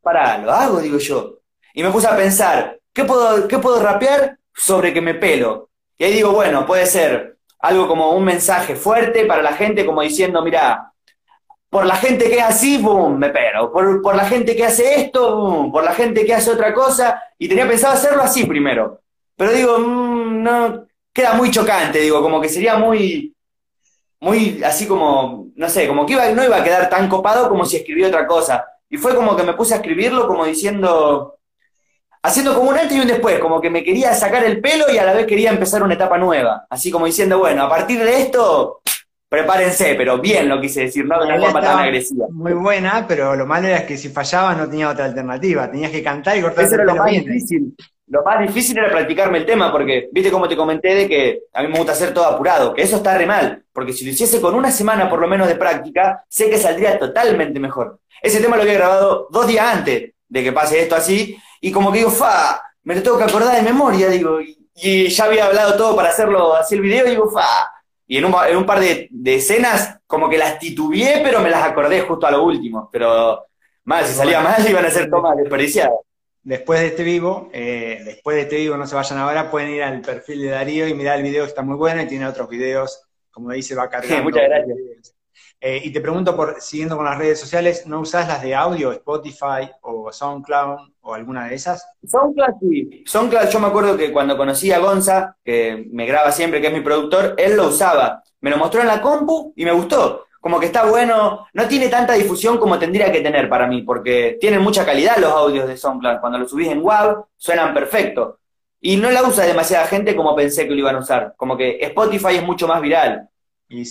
[0.00, 1.40] pará, lo hago, digo yo.
[1.74, 5.68] Y me puse a pensar, ¿qué puedo, ¿qué puedo rapear sobre que me pelo?
[5.98, 10.00] Y ahí digo, bueno, puede ser algo como un mensaje fuerte para la gente, como
[10.00, 10.92] diciendo, mira,
[11.76, 13.70] por la gente que es así, boom, me pelo.
[13.70, 15.70] Por, por la gente que hace esto, boom.
[15.70, 17.22] Por la gente que hace otra cosa.
[17.38, 19.02] Y tenía pensado hacerlo así primero.
[19.36, 23.36] Pero digo, mm, no, queda muy chocante, digo, como que sería muy,
[24.20, 27.76] muy así como, no sé, como que no iba a quedar tan copado como si
[27.76, 28.64] escribía otra cosa.
[28.88, 31.36] Y fue como que me puse a escribirlo como diciendo,
[32.22, 34.96] haciendo como un antes y un después, como que me quería sacar el pelo y
[34.96, 36.66] a la vez quería empezar una etapa nueva.
[36.70, 38.80] Así como diciendo, bueno, a partir de esto,
[39.28, 42.26] prepárense, pero bien lo quise decir, no de una forma tan agresiva.
[42.30, 46.02] Muy buena, pero lo malo era que si fallaba no tenía otra alternativa, tenías que
[46.02, 47.74] cantar y cortar Eso era lo más difícil.
[48.08, 51.62] Lo más difícil era practicarme el tema, porque, viste como te comenté de que a
[51.62, 54.40] mí me gusta hacer todo apurado, que eso está re mal, porque si lo hiciese
[54.40, 57.98] con una semana por lo menos de práctica, sé que saldría totalmente mejor.
[58.22, 61.90] Ese tema lo había grabado dos días antes de que pase esto así, y como
[61.90, 65.76] que digo, fa, me lo tengo que acordar de memoria, digo, y, ya había hablado
[65.76, 67.72] todo para hacerlo así el video, y digo, fa.
[68.06, 71.64] Y en un, en un par de, escenas, como que las titubeé, pero me las
[71.64, 72.88] acordé justo a lo último.
[72.92, 73.46] Pero
[73.84, 75.98] mal, si salía mal, iban a ser tomas desperdiciadas
[76.46, 79.82] después de este vivo, eh, después de este vivo, no se vayan ahora, pueden ir
[79.82, 83.02] al perfil de Darío y mirar el video está muy bueno y tiene otros videos,
[83.32, 84.22] como dice, va cargando.
[84.22, 84.78] muchas gracias.
[85.60, 88.92] Eh, y te pregunto, por siguiendo con las redes sociales, ¿no usás las de audio,
[88.92, 91.86] Spotify o SoundCloud o alguna de esas?
[92.06, 93.04] SoundCloud sí.
[93.06, 96.72] SoundCloud, yo me acuerdo que cuando conocí a Gonza, que me graba siempre, que es
[96.72, 98.22] mi productor, él lo usaba.
[98.40, 101.88] Me lo mostró en la compu y me gustó como que está bueno, no tiene
[101.88, 105.76] tanta difusión como tendría que tener para mí, porque tienen mucha calidad los audios de
[105.76, 106.20] SoundCloud.
[106.20, 108.38] Cuando los subís en WAV, suenan perfecto.
[108.80, 111.34] Y no la usa demasiada gente como pensé que lo iban a usar.
[111.36, 113.28] Como que Spotify es mucho más viral.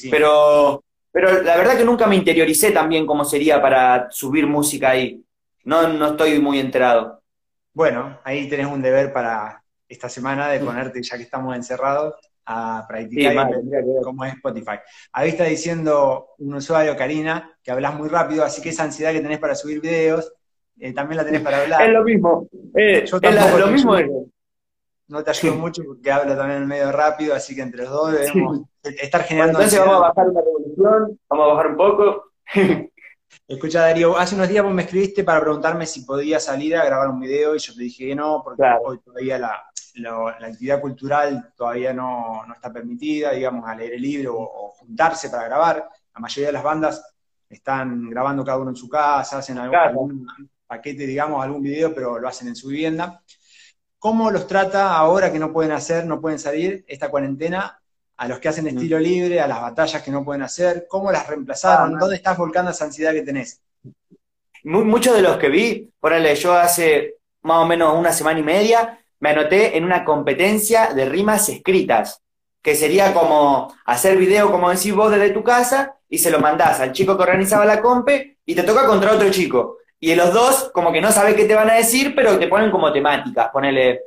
[0.10, 5.25] Pero, pero la verdad que nunca me interioricé también cómo sería para subir música ahí.
[5.66, 7.22] No, no estoy muy enterado.
[7.74, 12.86] Bueno, ahí tenés un deber para esta semana de ponerte, ya que estamos encerrados, a
[12.88, 13.50] practicar
[14.04, 14.78] como es Spotify.
[15.12, 19.22] Ahí está diciendo un usuario, Karina, que hablas muy rápido, así que esa ansiedad que
[19.22, 20.32] tenés para subir videos,
[20.80, 21.82] eh, también la tenés para hablar.
[21.82, 22.48] Es lo mismo.
[22.76, 23.96] Eh, Yo es lo mismo.
[25.08, 28.62] No te ayudo mucho porque hablo también medio rápido, así que entre los dos debemos
[28.84, 29.60] estar generando.
[29.60, 32.24] entonces vamos a bajar una revolución, vamos a bajar un poco.
[33.48, 37.10] Escucha, Darío, hace unos días vos me escribiste para preguntarme si podía salir a grabar
[37.10, 39.64] un video y yo te dije que no, porque hoy todavía la,
[39.96, 45.46] la actividad cultural todavía no, está permitida, digamos, a leer el libro o, juntarse para
[45.46, 45.90] grabar.
[46.14, 47.16] La mayoría de las bandas
[47.50, 50.28] están grabando cada uno en su casa, hacen algún,
[50.68, 53.22] paquete, digamos, algún video, pero lo hacen en su vivienda.
[53.98, 57.80] ¿Cómo los trata ahora que no pueden hacer, no pueden salir esta cuarentena
[58.18, 60.86] a los que hacen estilo libre, a las batallas que no pueden hacer?
[60.90, 61.96] ¿Cómo las reemplazaron?
[61.96, 63.62] Ah, ¿Dónde estás volcando esa ansiedad que tenés?
[64.64, 69.00] Muchos de los que vi, ponele, yo hace más o menos una semana y media,
[69.20, 72.22] me anoté en una competencia de rimas escritas,
[72.62, 76.80] que sería como hacer video, como decís vos, desde tu casa, y se lo mandás
[76.80, 79.78] al chico que organizaba la compe, y te toca contra otro chico.
[80.00, 82.72] Y los dos, como que no sabes qué te van a decir, pero te ponen
[82.72, 83.50] como temáticas.
[83.52, 84.02] Ponele.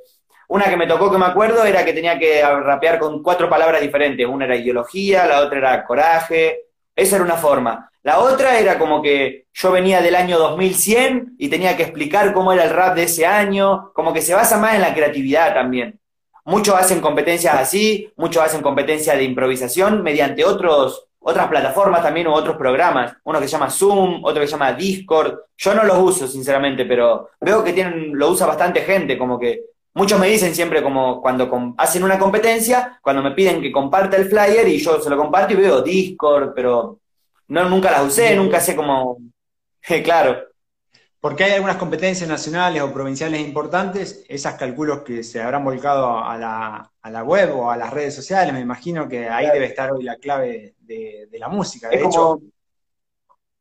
[0.49, 3.81] Una que me tocó que me acuerdo era que tenía que rapear con cuatro palabras
[3.83, 4.27] diferentes.
[4.27, 6.63] Una era ideología, la otra era coraje.
[6.97, 7.91] Esa era una forma.
[8.03, 12.53] La otra era como que yo venía del año 2100 y tenía que explicar cómo
[12.53, 16.01] era el rap de ese año, como que se basa más en la creatividad también.
[16.47, 22.33] Muchos hacen competencias así, muchos hacen competencias de improvisación mediante otros, otras plataformas también u
[22.33, 23.15] otros programas.
[23.25, 25.39] Uno que se llama Zoom, otro que se llama Discord.
[25.59, 29.61] Yo no los uso, sinceramente, pero veo que tienen, lo usa bastante gente, como que
[29.99, 34.29] muchos me dicen siempre como cuando hacen una competencia, cuando me piden que comparta el
[34.29, 37.01] flyer y yo se lo comparto y veo Discord, pero
[37.49, 39.19] no, nunca las usé, nunca sé cómo.
[40.05, 40.45] claro.
[41.21, 46.39] Porque hay algunas competencias nacionales o provinciales importantes, esas calculos que se habrán volcado a
[46.39, 50.15] la, web o a las redes sociales, me imagino que ahí debe estar hoy la
[50.15, 51.89] clave de, la música.
[51.89, 52.41] De hecho,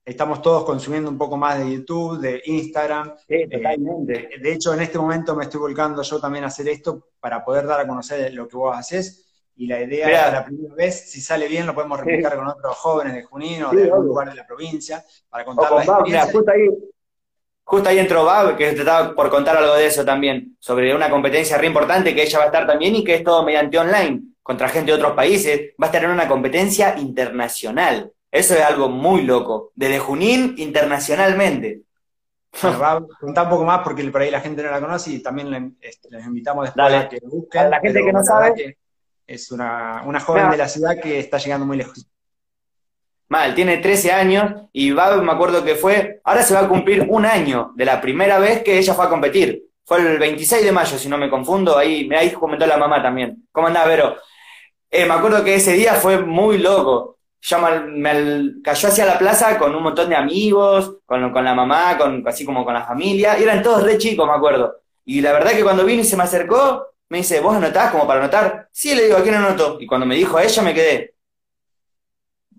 [0.07, 3.13] estamos todos consumiendo un poco más de YouTube, de Instagram.
[3.27, 4.29] Sí, totalmente.
[4.41, 7.67] de hecho, en este momento me estoy volcando yo también a hacer esto para poder
[7.67, 9.25] dar a conocer lo que vos haces.
[9.57, 12.75] Y la idea es la primera vez, si sale bien, lo podemos replicar con otros
[12.77, 16.41] jóvenes de Junín o de algún lugar de la provincia para contar la experiencia.
[17.63, 21.09] Justo ahí entró Bab, que te estaba por contar algo de eso también, sobre una
[21.09, 24.21] competencia re importante que ella va a estar también y que es todo mediante online,
[24.41, 25.73] contra gente de otros países.
[25.81, 28.13] Va a estar en una competencia internacional.
[28.37, 29.71] Eso es algo muy loco.
[29.73, 31.81] Desde Junín, internacionalmente.
[32.61, 35.23] Bueno, Bab, contá un poco más porque por ahí la gente no la conoce y
[35.23, 37.61] también este, les, invitamos después a que busquen.
[37.61, 38.77] A la gente que no sabe.
[39.25, 42.07] es una, una joven de la ciudad que está llegando muy lejos.
[43.29, 47.07] Mal, tiene 13 años y va, me acuerdo que fue, ahora se va a cumplir
[47.09, 49.63] un año de la primera vez que ella fue a competir.
[49.83, 53.47] Fue el 26 de mayo, si no me confundo, ahí, ahí comentó la mamá también.
[53.51, 54.17] ¿Cómo andaba, Vero?
[54.91, 57.16] Eh, me acuerdo que ese día fue muy loco.
[57.41, 61.97] Ya me, cayó hacia la plaza con un montón de amigos, con, con la mamá,
[61.97, 64.77] con, así como con la familia, y eran todos re chicos, me acuerdo.
[65.05, 68.05] Y la verdad que cuando vino y se me acercó, me dice, ¿vos anotás como
[68.05, 68.67] para anotar?
[68.71, 69.77] Sí, le digo, ¿a quién anoto?
[69.79, 71.15] Y cuando me dijo a ella me quedé,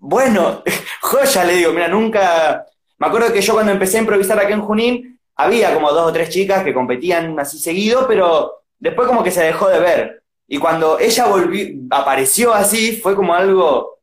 [0.01, 0.63] bueno,
[1.01, 2.65] joya, le digo, mira, nunca...
[2.97, 6.13] Me acuerdo que yo cuando empecé a improvisar aquí en Junín, había como dos o
[6.13, 10.23] tres chicas que competían así seguido, pero después como que se dejó de ver.
[10.47, 13.98] Y cuando ella volvió, apareció así, fue como algo...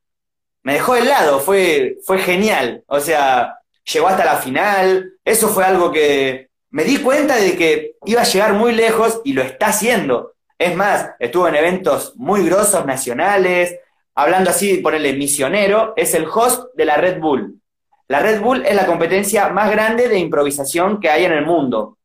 [0.67, 2.83] Me dejó de lado, fue, fue genial.
[2.89, 7.93] O sea, llegó hasta la final, eso fue algo que me di cuenta de que
[8.05, 10.33] iba a llegar muy lejos y lo está haciendo.
[10.59, 13.79] Es más, estuvo en eventos muy grosos nacionales,
[14.17, 17.61] hablando así, ponerle misionero, es el host de la Red Bull.
[18.09, 21.99] La Red Bull es la competencia más grande de improvisación que hay en el mundo.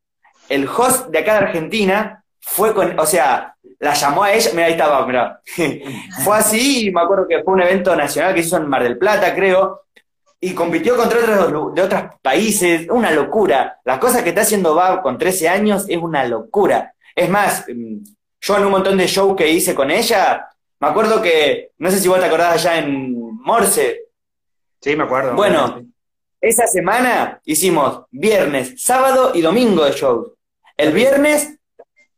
[0.49, 4.65] El host de acá de Argentina fue con, o sea, la llamó a ella, mira,
[4.65, 5.41] ahí estaba, mira.
[6.23, 8.97] fue así y me acuerdo que fue un evento nacional que hizo en Mar del
[8.97, 9.83] Plata, creo,
[10.39, 13.79] y compitió contra otros de otros países, una locura.
[13.85, 16.95] Las cosas que está haciendo Bab con 13 años es una locura.
[17.15, 17.97] Es más, mm,
[18.41, 20.47] yo en un montón de shows que hice con ella,
[20.79, 24.05] me acuerdo que, no sé si vos te acordás allá en Morse.
[24.81, 25.35] Sí, me acuerdo.
[25.35, 25.83] Bueno,
[26.39, 30.31] esa semana hicimos viernes, sábado y domingo de shows.
[30.75, 31.59] El viernes,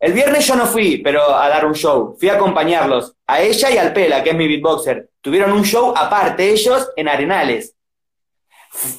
[0.03, 2.17] el viernes yo no fui, pero a dar un show.
[2.19, 5.11] Fui a acompañarlos, a ella y al Pela, que es mi beatboxer.
[5.21, 7.73] Tuvieron un show aparte ellos en Arenales.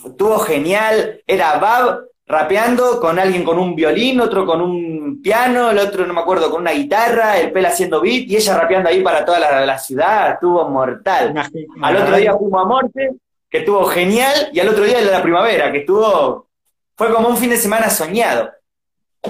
[0.03, 5.79] Estuvo genial, era Bab rapeando con alguien con un violín, otro con un piano, el
[5.79, 9.03] otro no me acuerdo, con una guitarra, el pel haciendo beat y ella rapeando ahí
[9.03, 11.35] para toda la, ciudad, estuvo mortal.
[11.83, 13.11] Al otro día fuimos a Morte,
[13.51, 16.49] que estuvo genial, y al otro día de la primavera, que estuvo,
[16.97, 18.51] fue como un fin de semana soñado.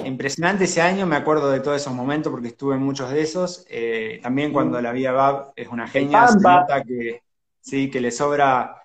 [0.03, 3.65] Impresionante ese año, me acuerdo de todos esos momentos porque estuve en muchos de esos.
[3.69, 6.39] Eh, también cuando la vi a Bab es una genia, se
[6.87, 7.23] que,
[7.61, 8.85] sí, que le sobra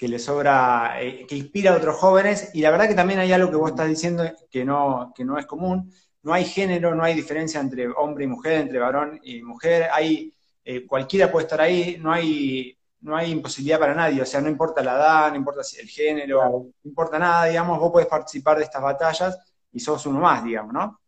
[0.00, 3.32] que le sobra, eh, que inspira a otros jóvenes, y la verdad que también hay
[3.34, 5.92] algo que vos estás diciendo que no, que no es común,
[6.22, 10.32] no hay género, no hay diferencia entre hombre y mujer, entre varón y mujer, hay,
[10.64, 14.48] eh, cualquiera puede estar ahí, no hay, no hay imposibilidad para nadie, o sea, no
[14.48, 18.64] importa la edad, no importa el género, no importa nada, digamos, vos podés participar de
[18.64, 19.38] estas batallas
[19.72, 21.00] y sos uno más, digamos, ¿no?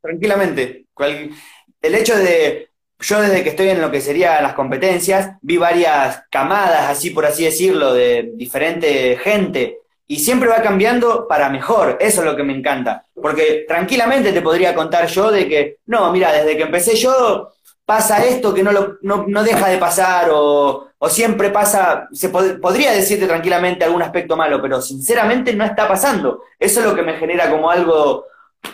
[0.00, 0.86] Tranquilamente.
[0.98, 6.22] El hecho de, yo desde que estoy en lo que serían las competencias, vi varias
[6.30, 9.78] camadas, así por así decirlo, de diferente gente.
[10.06, 13.04] Y siempre va cambiando para mejor, eso es lo que me encanta.
[13.14, 17.52] Porque tranquilamente te podría contar yo de que, no, mira, desde que empecé yo
[17.84, 22.92] pasa esto que no, lo, no, deja de pasar o, o siempre pasa, se podría
[22.92, 26.42] decirte tranquilamente algún aspecto malo, pero sinceramente no está pasando.
[26.58, 28.26] Eso es lo que me genera como algo,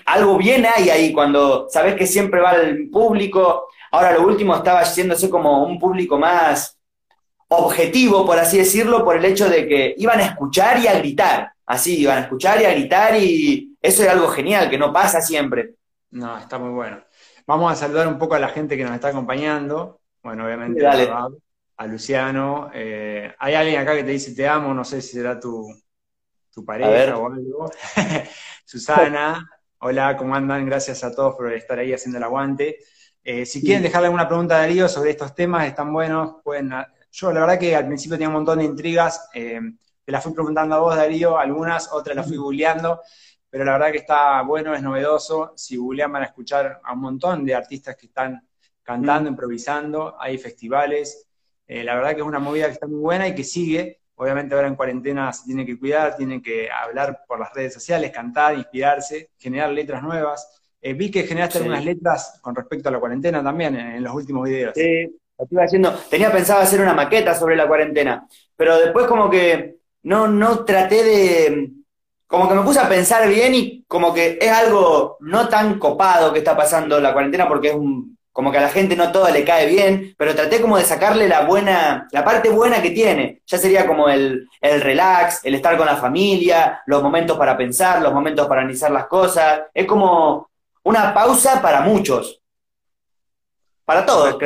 [0.06, 4.80] algo bien hay ahí cuando sabes que siempre va el público, Ahora lo último estaba
[4.80, 6.78] haciéndose como un público más
[7.48, 11.52] objetivo, por así decirlo, por el hecho de que iban a escuchar y a gritar.
[11.64, 15.20] Así, iban a escuchar y a gritar y eso es algo genial, que no pasa
[15.20, 15.74] siempre.
[16.10, 16.98] No, está muy bueno.
[17.48, 20.02] Vamos a saludar un poco a la gente que nos está acompañando.
[20.22, 22.70] Bueno, obviamente a, Luciano.
[22.74, 25.66] Eh, hay alguien acá que te dice te amo, no sé si será tu,
[26.52, 27.70] tu pareja o algo.
[28.66, 30.66] Susana, hola, ¿cómo andan?
[30.66, 32.80] Gracias a todos por estar ahí haciendo el aguante.
[33.24, 36.42] Eh, si quieren dejarle alguna pregunta a Darío sobre estos temas, están buenos.
[36.44, 36.70] Pueden,
[37.10, 39.58] yo la verdad que al principio tenía un montón de intrigas, eh,
[40.04, 43.00] te las fui preguntando a vos, Darío, algunas, otras las fui googleando,
[43.50, 45.52] pero la verdad que está bueno, es novedoso.
[45.56, 48.46] Si googlean van a escuchar a un montón de artistas que están
[48.82, 51.28] cantando, improvisando, hay festivales.
[51.66, 54.52] Eh, la verdad que es una movida que está muy buena y que sigue, Obviamente
[54.56, 58.56] ahora en cuarentena se tiene que cuidar, tiene que hablar por las redes sociales, cantar,
[58.56, 60.60] inspirarse, generar letras nuevas.
[60.80, 64.48] Eh, vi que generaste algunas letras con respecto a la cuarentena también en, los últimos
[64.48, 64.72] videos.
[64.74, 65.04] Sí,
[65.38, 65.94] lo estuve haciendo.
[66.10, 71.04] Tenía pensado hacer una maqueta sobre la cuarentena, pero después como que no, no traté
[71.04, 71.72] de...
[72.28, 76.32] Como que me puse a pensar bien y como que es algo no tan copado
[76.32, 79.28] que está pasando la cuarentena porque es un, como que a la gente no todo
[79.30, 83.42] le cae bien, pero traté como de sacarle la buena, la parte buena que tiene.
[83.44, 88.00] Ya sería como el, el relax, el estar con la familia, los momentos para pensar,
[88.00, 89.62] los momentos para analizar las cosas.
[89.74, 90.48] Es como
[90.84, 92.40] una pausa para muchos.
[93.84, 94.38] Para todos,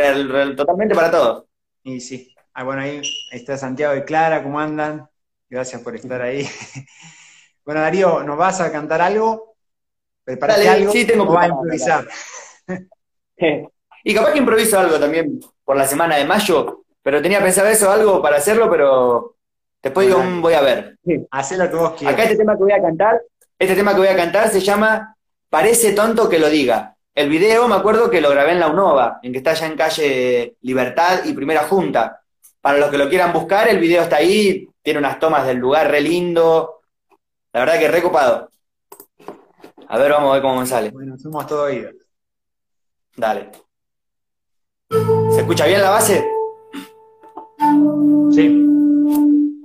[0.56, 1.44] totalmente para todos.
[1.82, 2.34] Y sí.
[2.54, 5.06] Ah, bueno, ahí está Santiago y Clara, ¿cómo andan?
[5.50, 6.48] Gracias por estar ahí.
[7.64, 9.54] bueno, Darío, ¿nos vas a cantar algo?
[10.24, 10.92] ¿Preparaste algo?
[10.92, 12.06] Sí, tengo que improvisar.
[14.04, 17.90] Y capaz que improviso algo también por la semana de mayo, pero tenía pensado eso,
[17.90, 19.36] algo para hacerlo, pero
[19.82, 20.98] después digo, voy a ver.
[21.30, 22.14] Hacé lo que vos quieras.
[22.14, 23.20] Acá este tema que voy a cantar,
[23.58, 25.16] este tema que voy a cantar se llama
[25.48, 26.96] Parece tonto que lo diga.
[27.14, 29.76] El video me acuerdo que lo grabé en la UNOVA, en que está allá en
[29.76, 32.20] calle Libertad y Primera Junta.
[32.60, 35.90] Para los que lo quieran buscar, el video está ahí, tiene unas tomas del lugar
[35.90, 36.81] re lindo.
[37.52, 38.48] La verdad que recopado.
[39.88, 40.90] A ver, vamos a ver cómo me sale.
[40.90, 41.94] Bueno, somos todo oídos.
[43.16, 43.50] Dale.
[45.32, 46.26] ¿Se escucha bien la base?
[48.32, 48.66] Sí.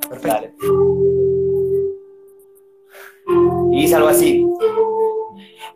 [0.10, 0.68] Perfecto.
[3.72, 4.46] Y dice algo así.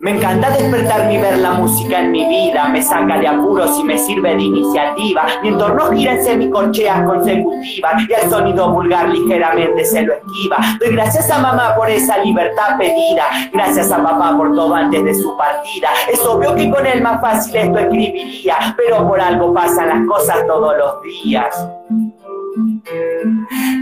[0.02, 3.84] Me encanta despertarme y ver la música en mi vida, me saca de apuros y
[3.84, 5.28] me sirve de iniciativa.
[5.44, 10.58] Mi entorno gira en semicorcheas consecutivas y el sonido vulgar ligeramente se lo esquiva.
[10.80, 15.14] Doy gracias a mamá por esa libertad pedida, gracias a papá por todo antes de
[15.14, 15.90] su partida.
[16.12, 20.48] Es obvio que con él más fácil esto escribiría, pero por algo pasan las cosas
[20.48, 21.56] todos los días.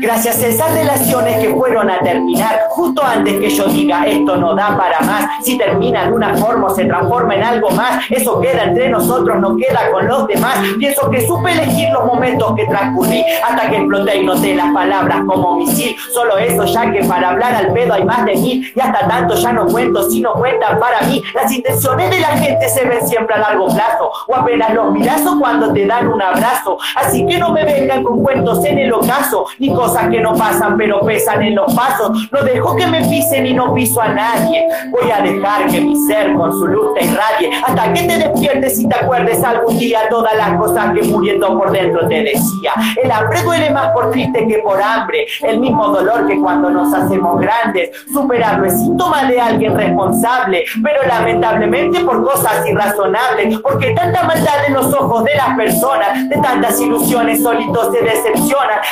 [0.02, 4.54] Gracias a esas relaciones que fueron a terminar justo antes que yo diga esto no
[4.56, 5.44] da para más.
[5.44, 9.40] Si termina de una forma o se transforma en algo más, eso queda entre nosotros,
[9.40, 10.60] no queda con los demás.
[10.78, 15.20] Pienso que supe elegir los momentos que transcurrí hasta que exploté y noté las palabras
[15.28, 15.96] como misil.
[16.14, 19.36] Solo eso ya que para hablar al pedo hay más de mil y hasta tanto
[19.36, 21.22] ya no cuento si no cuentan para mí.
[21.34, 25.36] Las intenciones de la gente se ven siempre a largo plazo o apenas los mirazos
[25.40, 26.78] cuando te dan un abrazo.
[26.96, 30.78] Así que no me vengan con cuentos en el ocaso ni cosas que no pasan
[30.78, 32.30] pero pesan en los pasos.
[32.32, 34.67] No dejo que me pisen y no piso a nadie.
[34.91, 38.80] Voy a dejar que mi ser con su luz te irradie hasta que te despiertes
[38.80, 42.74] y te acuerdes algún día todas las cosas que muriendo por dentro te decía.
[43.02, 45.26] El hambre duele más por triste que por hambre.
[45.41, 47.91] El mismo dolor que cuando nos hacemos grandes.
[48.12, 53.60] Superarlo es síntoma de alguien responsable, pero lamentablemente por cosas irrazonables.
[53.60, 58.49] Porque tanta maldad en los ojos de las personas, de tantas ilusiones solitos se decepcionan.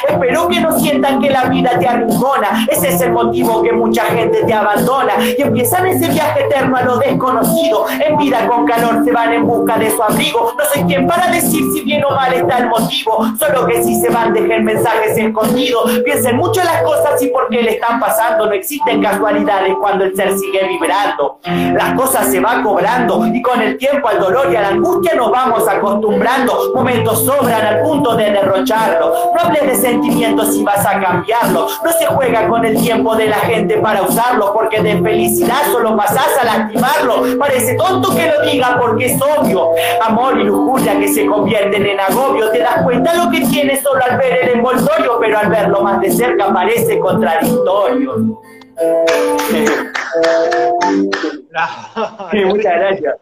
[0.07, 2.65] Espero que no sientan que la vida te arrincona.
[2.67, 6.83] Ese es el motivo que mucha gente te abandona y empiezan ese viaje eterno a
[6.83, 7.85] lo desconocido.
[7.89, 10.53] En vida con calor se van en busca de su abrigo.
[10.57, 13.25] No soy quien para decir si bien o mal está el motivo.
[13.39, 15.99] Solo que si se van dejen mensajes escondidos.
[16.05, 18.45] Piensen mucho las cosas y por qué le están pasando.
[18.45, 21.39] No existen casualidades cuando el ser sigue vibrando.
[21.43, 25.13] Las cosas se van cobrando y con el tiempo al dolor y a la angustia
[25.15, 26.71] nos vamos acostumbrando.
[26.73, 29.33] Momentos sobran al punto de derrocharlo.
[29.33, 31.67] No hables de sentimientos si vas a cambiarlo.
[31.83, 35.95] No se juega con el tiempo de la gente para usarlo, porque de felicidad solo
[35.95, 37.37] pasás a lastimarlo.
[37.39, 39.71] Parece tonto que lo diga porque es obvio.
[40.03, 42.49] Amor y lujuria que se convierten en agobio.
[42.51, 45.99] Te das cuenta lo que tienes solo al ver el envoltorio, pero al verlo más
[46.01, 48.41] de cerca parece contradictorio.
[52.45, 53.15] muchas gracias.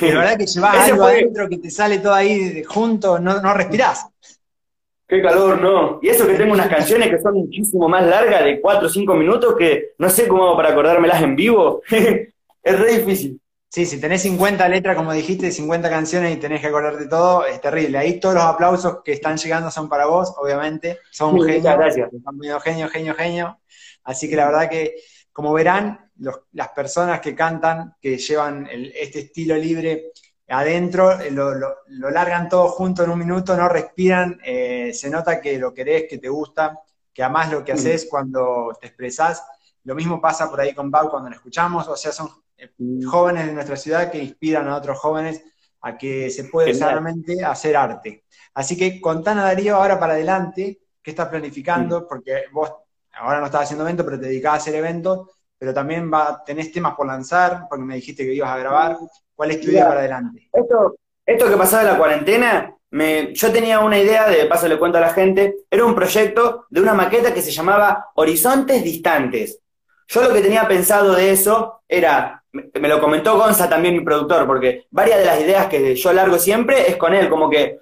[0.00, 4.06] La verdad que llevas algo adentro que te sale todo ahí junto, no, no respirás.
[5.14, 6.00] Qué calor, ¿no?
[6.02, 9.14] Y eso que tengo unas canciones que son muchísimo más largas, de 4 o 5
[9.14, 11.82] minutos, que no sé cómo hago para acordármelas en vivo.
[11.90, 13.40] es re difícil.
[13.68, 17.60] Sí, si tenés 50 letras, como dijiste, 50 canciones y tenés que acordarte todo, es
[17.60, 17.98] terrible.
[17.98, 20.98] Ahí todos los aplausos que están llegando son para vos, obviamente.
[21.12, 21.62] Son un genio.
[21.62, 22.10] Gracias.
[22.10, 23.60] Son genio, genio, genio.
[24.02, 24.96] Así que la verdad que,
[25.32, 26.10] como verán,
[26.52, 30.12] las personas que cantan, que llevan este estilo libre,
[30.48, 35.40] adentro, eh, lo, lo, largan todo junto en un minuto, no respiran, eh, se nota
[35.40, 36.78] que lo querés, que te gusta,
[37.12, 37.76] que amás lo que mm.
[37.76, 39.44] haces cuando te expresás.
[39.84, 42.28] Lo mismo pasa por ahí con Pau cuando lo escuchamos, o sea, son
[42.58, 43.04] eh, mm.
[43.06, 45.42] jóvenes de nuestra ciudad que inspiran a otros jóvenes
[45.80, 48.24] a que se puede solamente hacer arte.
[48.54, 52.06] Así que contán a Darío ahora para adelante, qué estás planificando, mm.
[52.08, 52.72] porque vos
[53.12, 55.28] ahora no estás haciendo eventos, pero te dedicás a hacer eventos,
[55.58, 58.96] pero también va, tenés temas por lanzar, porque me dijiste que ibas a grabar.
[59.34, 60.48] ¿Cuál es tu idea para adelante?
[60.52, 62.74] Esto, esto que pasaba en la cuarentena
[63.32, 66.80] yo tenía una idea, de paso le cuento a la gente, era un proyecto de
[66.80, 69.60] una maqueta que se llamaba Horizontes Distantes.
[70.06, 74.46] Yo lo que tenía pensado de eso era, me lo comentó Gonza también, mi productor,
[74.46, 77.80] porque varias de las ideas que yo largo siempre es con él, como que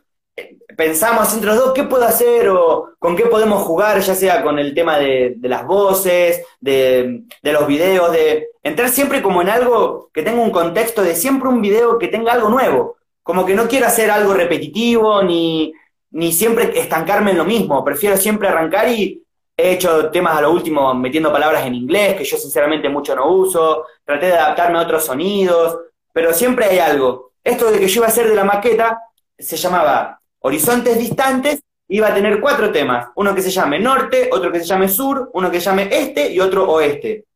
[0.77, 4.59] pensamos entre los dos qué puedo hacer o con qué podemos jugar, ya sea con
[4.59, 10.23] el tema de, las voces, de, los videos, de entrar siempre como en algo que
[10.23, 12.97] tenga un contexto de siempre un video que tenga algo nuevo.
[13.23, 15.73] Como que no quiero hacer algo repetitivo ni,
[16.11, 17.85] ni siempre estancarme en lo mismo.
[17.85, 19.23] Prefiero siempre arrancar y
[19.57, 23.29] he hecho temas a lo último metiendo palabras en inglés, que yo sinceramente mucho no
[23.29, 23.85] uso.
[24.05, 25.79] Traté de adaptarme a otros sonidos,
[26.13, 27.33] pero siempre hay algo.
[27.45, 29.01] Esto de que yo iba a hacer de la maqueta
[29.39, 33.09] se llamaba Horizontes Distantes iba a tener cuatro temas.
[33.15, 36.33] Uno que se llame norte, otro que se llame sur, uno que se llame este
[36.33, 37.27] y otro oeste.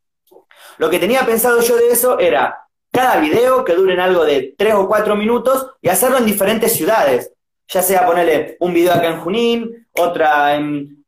[0.79, 4.75] Lo que tenía pensado yo de eso era cada video que duren algo de tres
[4.75, 7.33] o cuatro minutos y hacerlo en diferentes ciudades.
[7.69, 11.05] Ya sea ponerle un video acá en Junín, otra en...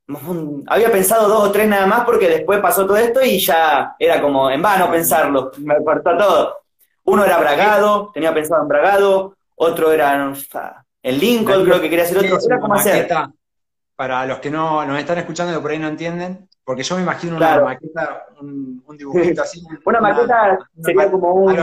[0.69, 4.23] Había pensado dos o tres nada más porque después pasó todo esto y ya era
[4.23, 6.59] como en vano pensarlo, me cortó todo.
[7.05, 10.17] Uno era Bragado, tenía pensado en Bragado, otro era
[11.03, 12.39] en Lincoln, creo que quería hacer otro.
[12.47, 13.09] Era como hacer.
[13.97, 17.03] Para los que no nos están escuchando y por ahí no entienden, porque yo me
[17.03, 19.61] imagino una maqueta, un, dibujito así.
[19.85, 21.57] una, maqueta sería como un,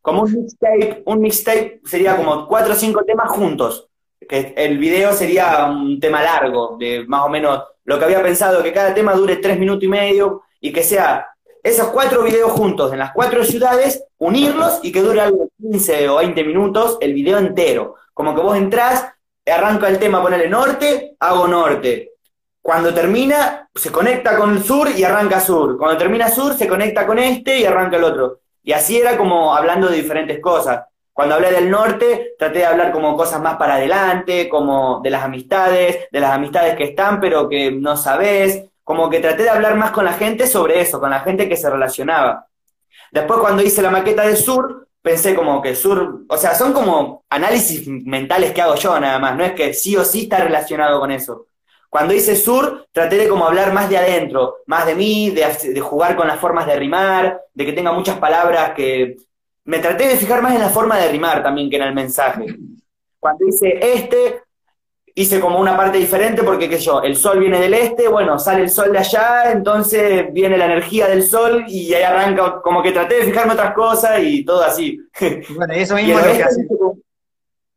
[0.00, 3.88] como un mixtape, un mixtape sería como cuatro o cinco temas juntos.
[4.26, 8.62] Que el video sería un tema largo, de más o menos lo que había pensado,
[8.62, 11.26] que cada tema dure tres minutos y medio y que sea
[11.62, 16.08] esos cuatro videos juntos en las cuatro ciudades, unirlos y que dure algo de 15
[16.10, 17.96] o 20 minutos el video entero.
[18.14, 19.06] Como que vos entrás,
[19.44, 22.12] arranca el tema, ponele norte, hago norte.
[22.62, 25.76] Cuando termina, se conecta con el sur y arranca sur.
[25.76, 28.40] Cuando termina sur, se conecta con este y arranca el otro.
[28.62, 30.84] Y así era como hablando de diferentes cosas.
[31.12, 35.22] Cuando hablé del norte, traté de hablar como cosas más para adelante, como de las
[35.22, 39.76] amistades, de las amistades que están pero que no sabes, como que traté de hablar
[39.76, 42.46] más con la gente sobre eso, con la gente que se relacionaba.
[43.12, 47.24] Después cuando hice la maqueta de sur, pensé como que sur, o sea, son como
[47.28, 50.98] análisis mentales que hago yo nada más, no es que sí o sí está relacionado
[50.98, 51.48] con eso.
[51.90, 56.16] Cuando hice sur, traté de como hablar más de adentro, más de mí, de, jugar
[56.16, 59.18] con las formas de rimar, de que tenga muchas palabras que...
[59.66, 62.46] Me traté de fijar más en la forma de rimar también que en el mensaje.
[63.20, 64.42] Cuando hice este,
[65.16, 68.38] hice como una parte diferente porque, qué sé yo, el sol viene del este, bueno,
[68.38, 72.82] sale el sol de allá, entonces viene la energía del sol y ahí arranca, como
[72.82, 74.98] que traté de fijarme otras cosas y todo así.
[75.56, 76.68] Bueno, eso mismo es lo que hacen.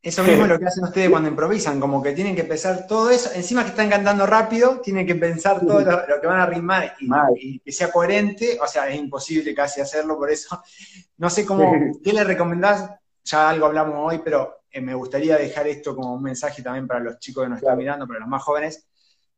[0.02, 3.10] Eso mismo es lo que hacen ustedes cuando improvisan, como que tienen que pensar todo
[3.10, 6.96] eso, encima que están cantando rápido, tienen que pensar todo lo, que van a rimar
[7.36, 10.62] y, que sea coherente, o sea, es imposible casi hacerlo, por eso
[11.18, 11.72] no sé cómo,
[12.04, 12.90] ¿qué le recomendás?
[13.26, 17.00] Ya algo hablamos hoy, pero eh, me gustaría dejar esto como un mensaje también para
[17.00, 18.88] los chicos que nos están mirando, para los más jóvenes.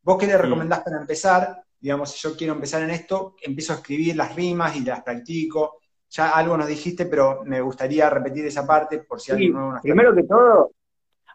[0.02, 1.62] ¿Vos qué le recomendás para empezar?
[1.78, 5.80] Digamos, si yo quiero empezar en esto, empiezo a escribir las rimas y las practico,
[6.10, 10.14] ya algo nos dijiste, pero me gustaría repetir esa parte por si alguien nuevo Primero
[10.14, 10.72] que todo,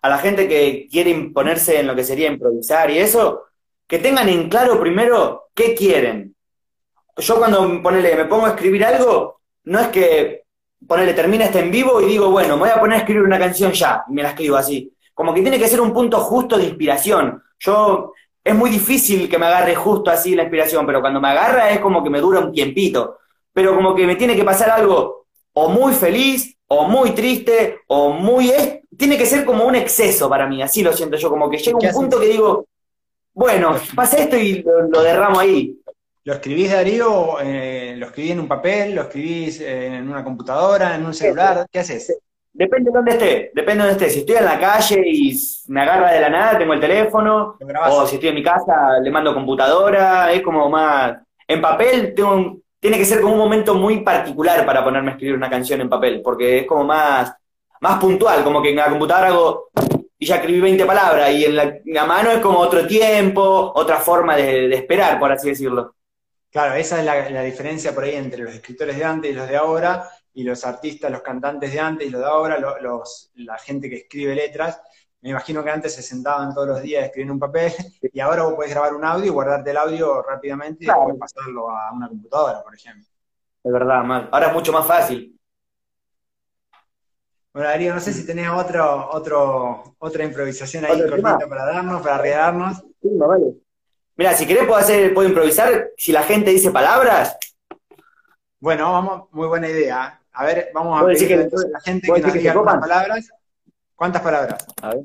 [0.01, 3.45] a la gente que quiere imponerse en lo que sería improvisar y eso,
[3.87, 6.35] que tengan en claro primero qué quieren.
[7.17, 10.44] Yo cuando ponele, me pongo a escribir algo, no es que
[10.87, 13.39] ponele, termina este en vivo y digo, bueno, me voy a poner a escribir una
[13.39, 14.91] canción ya, y me la escribo así.
[15.13, 17.41] Como que tiene que ser un punto justo de inspiración.
[17.59, 18.13] Yo,
[18.43, 21.79] es muy difícil que me agarre justo así la inspiración, pero cuando me agarra es
[21.79, 23.19] como que me dura un tiempito
[23.55, 28.09] pero como que me tiene que pasar algo o muy feliz, o muy triste, o
[28.09, 28.51] muy...
[28.97, 31.77] tiene que ser como un exceso para mí, así lo siento yo, como que llega
[31.77, 32.65] un punto que digo,
[33.33, 35.79] bueno, pasa esto y lo, derramo ahí.
[36.25, 37.39] ¿Lo escribís, Darío?
[37.39, 38.95] Eh, ¿Lo escribís en un papel?
[38.95, 40.95] ¿Lo escribís en una computadora?
[40.95, 41.67] ¿En un celular?
[41.71, 42.19] ¿Qué haces?
[42.51, 44.09] Depende de dónde esté, depende de dónde esté.
[44.09, 47.57] Si estoy en la calle y me agarra de la nada, tengo el teléfono.
[47.89, 50.31] O si estoy en mi casa, le mando computadora.
[50.31, 51.15] Es como más.
[51.47, 55.13] En papel tengo un, tiene que ser como un momento muy particular para ponerme a
[55.13, 57.35] escribir una canción en papel, porque es como más,
[57.81, 59.69] más puntual, como que en la computadora hago
[60.17, 64.35] y ya escribí 20 palabras, y en la, mano es como otro tiempo, otra forma
[64.35, 65.94] de, esperar, por así decirlo.
[66.55, 69.57] Claro, esa es la, diferencia por ahí entre los escritores de antes y los de
[69.57, 73.89] ahora, y los artistas, los cantantes de antes y los de ahora, los, la gente
[73.89, 74.81] que escribe letras,
[75.19, 78.43] me imagino que antes se sentaban todos los días a escribir un papel y ahora
[78.43, 82.07] vos podés grabar un audio y guardarte el audio rápidamente y después pasarlo a una
[82.07, 83.05] computadora, por ejemplo.
[83.61, 84.29] Es verdad, mal.
[84.31, 85.37] Ahora es mucho más fácil.
[87.51, 92.17] Bueno, Darío, no sé si tenés otro, otro, otra improvisación ahí cortita para darnos, para
[92.17, 92.77] redarnos.
[93.01, 93.64] Sí, no vale.
[94.17, 97.37] Mira, si querés puedo hacer, puedo improvisar si la gente dice palabras.
[98.59, 100.19] Bueno, vamos, muy buena idea.
[100.31, 103.29] A ver, vamos a pedir a la gente que nos diga palabras
[103.95, 104.65] ¿Cuántas palabras?
[104.81, 105.03] A ver.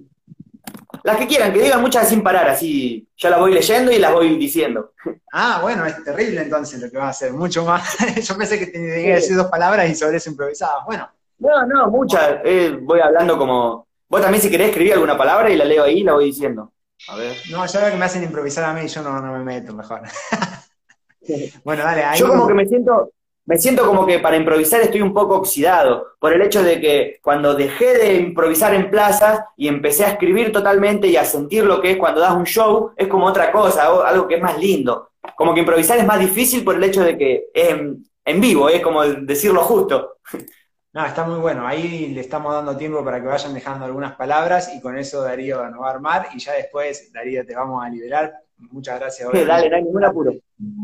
[1.05, 4.13] Las que quieran, que digan muchas sin parar, así yo las voy leyendo y las
[4.13, 4.93] voy diciendo.
[5.33, 7.97] Ah, bueno, es terrible entonces lo que va a hacer, mucho más.
[8.23, 10.85] yo pensé que tenía que decir dos palabras y sobre eso improvisaba.
[10.85, 11.09] Bueno.
[11.39, 12.41] No, no, muchas.
[12.45, 13.87] Eh, voy hablando como.
[14.09, 16.73] Vos también, si querés escribir alguna palabra y la leo ahí, la voy diciendo.
[17.09, 17.37] A ver.
[17.51, 20.03] No, ya veo que me hacen improvisar a mí, yo no, no me meto mejor.
[21.65, 22.19] bueno, dale, ahí.
[22.19, 23.13] Yo como que me siento,
[23.51, 27.19] me siento como que para improvisar estoy un poco oxidado, por el hecho de que
[27.21, 31.81] cuando dejé de improvisar en plazas y empecé a escribir totalmente y a sentir lo
[31.81, 35.11] que es cuando das un show, es como otra cosa, algo que es más lindo.
[35.37, 38.81] Como que improvisar es más difícil por el hecho de que es en, vivo, es
[38.83, 40.19] como decirlo justo.
[40.93, 41.67] No, está muy bueno.
[41.67, 45.69] Ahí le estamos dando tiempo para que vayan dejando algunas palabras y con eso Darío
[45.71, 48.35] nos va a armar y ya después, Darío, te vamos a liberar
[48.71, 49.29] Muchas gracias.
[49.47, 50.33] dale, no hay ningún apuro.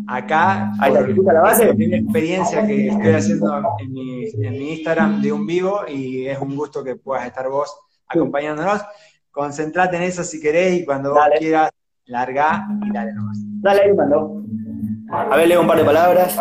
[0.09, 1.75] Acá, hay la, la base.
[1.75, 6.39] la experiencia que estoy haciendo en mi, en mi, Instagram de un vivo y es
[6.39, 7.79] un gusto que puedas estar vos
[8.09, 8.83] acompañándonos.
[9.31, 11.71] Concentrate en eso si querés y cuando vos quieras,
[12.07, 13.39] larga y dale nomás.
[13.61, 14.43] Dale ahí, mando.
[15.11, 16.37] A ver, leo un par de palabras.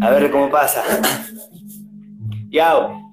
[0.00, 0.82] A ver cómo pasa.
[2.50, 3.05] Yao.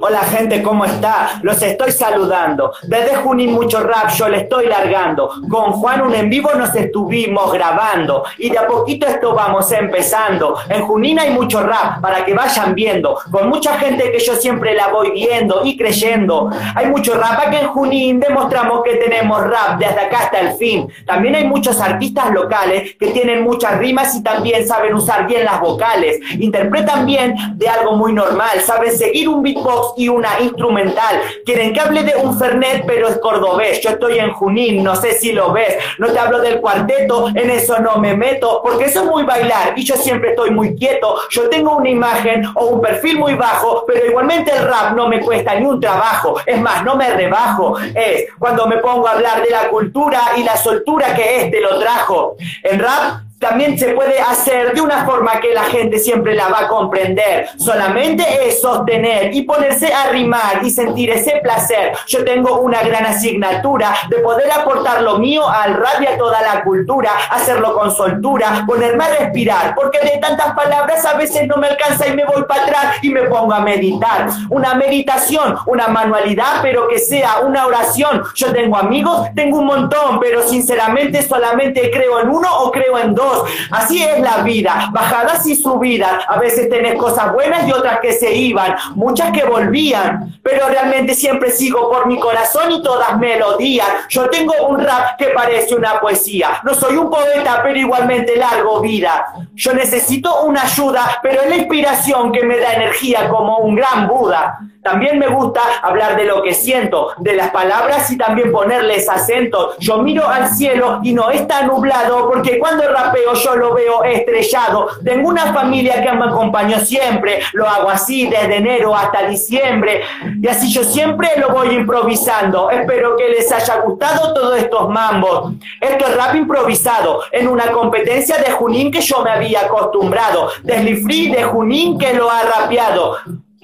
[0.00, 1.40] Hola gente, ¿cómo está?
[1.42, 2.72] Los estoy saludando.
[2.82, 5.30] Desde Junín mucho rap yo le estoy largando.
[5.48, 8.22] Con Juan un en vivo nos estuvimos grabando.
[8.36, 10.58] Y de a poquito esto vamos empezando.
[10.68, 13.18] En Junín hay mucho rap para que vayan viendo.
[13.30, 16.50] Con mucha gente que yo siempre la voy viendo y creyendo.
[16.74, 18.20] Hay mucho rap aquí en Junín.
[18.20, 20.86] Demostramos que tenemos rap desde acá hasta el fin.
[21.06, 25.62] También hay muchos artistas locales que tienen muchas rimas y también saben usar bien las
[25.62, 26.20] vocales.
[26.38, 28.60] Interpretan bien de algo muy normal.
[28.60, 31.20] Saben seguir un beatbox y una instrumental.
[31.44, 33.80] Quieren que hable de un Fernet, pero es cordobés.
[33.80, 35.76] Yo estoy en Junín, no sé si lo ves.
[35.98, 39.74] No te hablo del cuarteto, en eso no me meto, porque eso es muy bailar
[39.76, 41.16] y yo siempre estoy muy quieto.
[41.30, 45.20] Yo tengo una imagen o un perfil muy bajo, pero igualmente el rap no me
[45.20, 46.36] cuesta ni un trabajo.
[46.44, 47.78] Es más, no me rebajo.
[47.94, 51.78] Es cuando me pongo a hablar de la cultura y la soltura que este lo
[51.78, 52.36] trajo.
[52.62, 56.60] En rap también se puede hacer de una forma que la gente siempre la va
[56.60, 57.48] a comprender.
[57.58, 61.92] Solamente es sostener y ponerse a rimar y sentir ese placer.
[62.06, 66.40] Yo tengo una gran asignatura de poder aportar lo mío al rap y a toda
[66.40, 71.56] la cultura, hacerlo con soltura, ponerme a respirar, porque de tantas palabras a veces no
[71.56, 74.28] me alcanza y me voy para atrás y me pongo a meditar.
[74.48, 78.22] Una meditación, una manualidad, pero que sea una oración.
[78.34, 83.14] Yo tengo amigos, tengo un montón, pero sinceramente solamente creo en uno o creo en
[83.14, 83.25] dos
[83.70, 86.24] Así es la vida, bajadas y subidas.
[86.28, 91.14] A veces tenés cosas buenas y otras que se iban, muchas que volvían, pero realmente
[91.14, 93.86] siempre sigo por mi corazón y todas melodías.
[94.08, 96.60] Yo tengo un rap que parece una poesía.
[96.64, 99.26] No soy un poeta, pero igualmente largo vida.
[99.54, 104.06] Yo necesito una ayuda, pero es la inspiración que me da energía como un gran
[104.06, 104.58] Buda.
[104.86, 109.74] También me gusta hablar de lo que siento, de las palabras y también ponerles acento.
[109.80, 114.86] Yo miro al cielo y no está nublado porque cuando rapeo yo lo veo estrellado.
[115.04, 117.40] Tengo una familia que me acompañó siempre.
[117.52, 120.02] Lo hago así desde enero hasta diciembre.
[120.40, 122.70] Y así yo siempre lo voy improvisando.
[122.70, 125.54] Espero que les haya gustado todos estos mambos.
[125.80, 130.50] Esto es rap improvisado en una competencia de Junín que yo me había acostumbrado.
[130.62, 133.16] Desli Free de Junín que lo ha rapeado.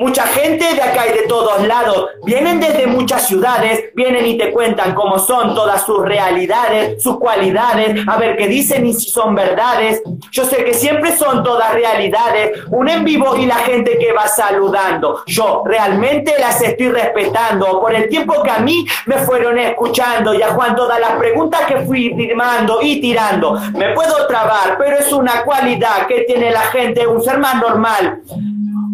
[0.02, 4.50] Mucha gente de acá y de todos lados vienen desde muchas ciudades, vienen y te
[4.50, 9.36] cuentan cómo son todas sus realidades, sus cualidades, a ver qué dicen y si son
[9.36, 10.02] verdades.
[10.32, 14.26] Yo sé que siempre son todas realidades, un en vivo y la gente que va
[14.26, 15.22] saludando.
[15.26, 20.42] Yo realmente las estoy respetando por el tiempo que a mí me fueron escuchando y
[20.42, 23.52] a Juan todas las preguntas que fui firmando y tirando.
[23.72, 28.20] Me puedo trabar, pero es una cualidad que tiene la gente, un ser más normal.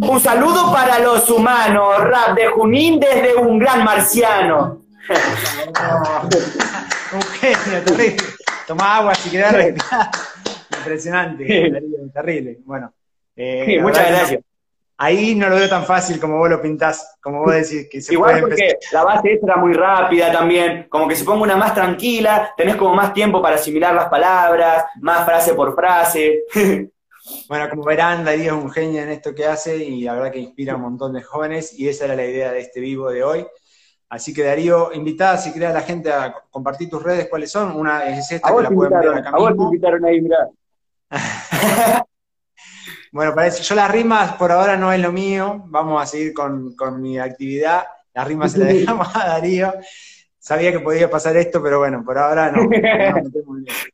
[0.01, 4.82] Un saludo para los humanos, rap de Junín desde un gran marciano.
[7.12, 8.16] un genio, terrible.
[8.66, 10.11] Toma agua si querés respirar.
[10.78, 11.72] Impresionante,
[12.12, 12.59] terrible.
[12.64, 12.92] Bueno.
[13.34, 14.42] Eh, muchas gracias.
[14.99, 18.12] Ahí no lo veo tan fácil como vos lo pintás, como vos decís que se
[18.12, 21.72] Igual porque la base esta era muy rápida también, como que se ponga una más
[21.72, 26.42] tranquila, tenés como más tiempo para asimilar las palabras, más frase por frase.
[27.49, 30.39] Bueno, como verán, Darío es un genio en esto que hace y la verdad que
[30.39, 33.22] inspira a un montón de jóvenes y esa era la idea de este vivo de
[33.22, 33.47] hoy.
[34.09, 37.76] Así que Darío, invitada si querés a la gente a compartir tus redes, ¿cuáles son?
[37.76, 40.49] Una es esta que la pueden ver acá a vos te invitaron ahí, mirá.
[43.12, 46.74] bueno, parece, yo las rimas por ahora no es lo mío, vamos a seguir con,
[47.01, 49.74] mi actividad, las rimas se las dejamos a Darío.
[50.39, 52.62] Sabía que podía pasar esto, pero bueno, por ahora no.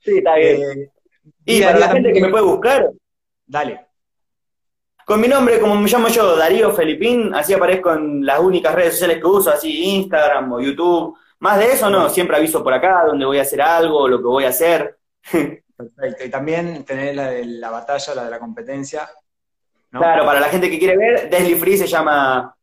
[0.00, 0.62] sí, está bien.
[0.62, 0.90] Eh,
[1.44, 2.90] y, para la gente que me puede buscar,
[3.46, 3.86] Dale.
[5.04, 8.94] con mi nombre, como me llamo yo, Darío Felipín, así aparezco en las únicas redes
[8.94, 11.16] sociales que uso, así Instagram o YouTube.
[11.40, 14.24] Más de eso no, siempre aviso por acá donde voy a hacer algo, lo que
[14.24, 14.98] voy a hacer.
[15.76, 16.24] Perfecto.
[16.24, 19.08] Y también tener la de la batalla, la de la competencia.
[19.90, 22.56] Claro, para la gente que quiere ver, Desly Free se llama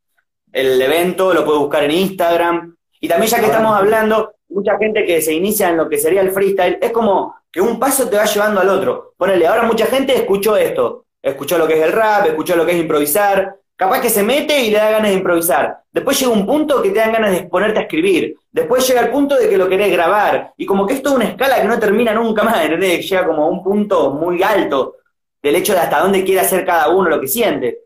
[0.52, 2.76] el evento, lo puede buscar en Instagram.
[3.00, 6.20] Y también ya que estamos hablando, mucha gente que se inicia en lo que sería
[6.20, 9.14] el freestyle, es como que un paso te va llevando al otro.
[9.16, 12.72] Ponele, ahora mucha gente escuchó esto, escuchó lo que es el rap, escuchó lo que
[12.72, 15.82] es improvisar, capaz que se mete y le da ganas de improvisar.
[15.92, 18.36] Después llega un punto que te dan ganas de ponerte a escribir.
[18.50, 20.54] Después llega el punto de que lo querés grabar.
[20.56, 23.08] Y como que es toda una escala que no termina nunca más, ¿entendés?
[23.08, 24.96] Llega como a un punto muy alto
[25.42, 27.80] del hecho de hasta dónde quiere hacer cada uno lo que siente.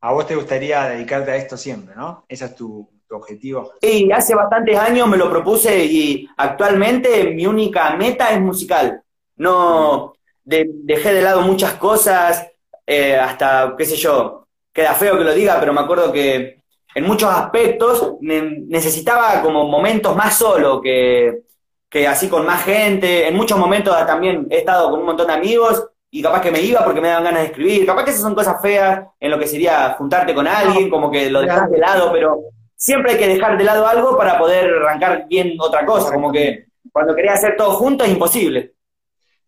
[0.00, 2.24] A vos te gustaría dedicarte a esto siempre, ¿no?
[2.28, 3.74] Ese es tu, objetivo.
[3.82, 9.01] Sí, hace bastantes años me lo propuse y actualmente mi única meta es musical.
[9.42, 10.14] No
[10.44, 12.46] dejé de lado muchas cosas,
[12.86, 16.62] eh, hasta, qué sé yo, queda feo que lo diga, pero me acuerdo que
[16.94, 21.42] en muchos aspectos necesitaba como momentos más solo que,
[21.88, 23.26] que así con más gente.
[23.26, 26.60] En muchos momentos también he estado con un montón de amigos y capaz que me
[26.60, 27.86] iba porque me daban ganas de escribir.
[27.86, 31.30] Capaz que esas son cosas feas en lo que sería juntarte con alguien, como que
[31.30, 32.42] lo dejas de lado, pero
[32.76, 36.12] siempre hay que dejar de lado algo para poder arrancar bien otra cosa.
[36.12, 38.74] Como que cuando quería hacer todo junto es imposible.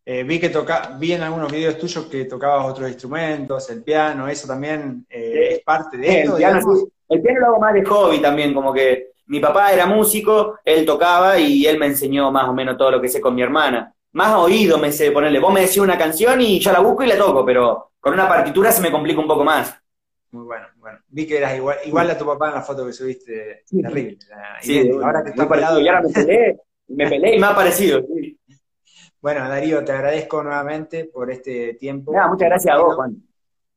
[0.07, 4.29] Eh, vi que toca, vi en algunos videos tuyos que tocabas otros instrumentos, el piano,
[4.29, 6.33] eso también eh, es parte de esto.
[6.33, 6.61] El piano,
[7.09, 10.85] el piano lo hago más de hobby también, como que mi papá era músico, él
[10.85, 13.95] tocaba y él me enseñó más o menos todo lo que sé con mi hermana.
[14.13, 17.07] Más oído me sé ponerle, vos me decís una canción y yo la busco y
[17.07, 19.75] la toco, pero con una partitura se me complica un poco más.
[20.33, 20.99] Muy bueno, bueno.
[21.09, 24.19] Vi que eras igual, igual a tu papá en la foto que subiste, terrible.
[24.61, 28.03] Sí, ahora que está parado y ahora me peleé, me peleé y me ha parecido.
[28.03, 28.39] Sí.
[29.25, 32.13] Bueno, Darío, te agradezco nuevamente por este tiempo.
[32.13, 33.27] muchas gracias a vos, Juan.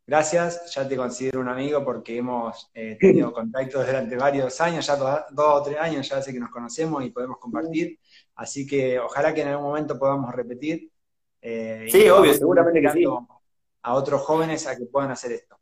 [0.06, 4.98] Gracias, ya te considero un amigo porque hemos eh, tenido contacto durante varios años, ya
[4.98, 7.98] dos, o tres años, ya sé que nos conocemos y podemos compartir.
[8.36, 10.92] Así que ojalá que en algún momento podamos repetir.
[11.42, 13.06] Eh, sí, obvio, seguramente que sí.
[13.84, 15.58] A otros jóvenes a que puedan hacer esto.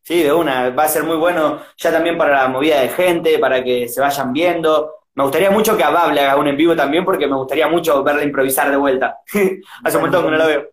[0.00, 3.38] Sí, de una, va a ser muy bueno ya también para la movida de gente,
[3.38, 6.74] para que se vayan viendo, me gustaría mucho que a Bable haga un en vivo
[6.74, 9.20] también, porque me gustaría mucho verla improvisar de vuelta.
[9.84, 10.70] Hace un montón que no la veo.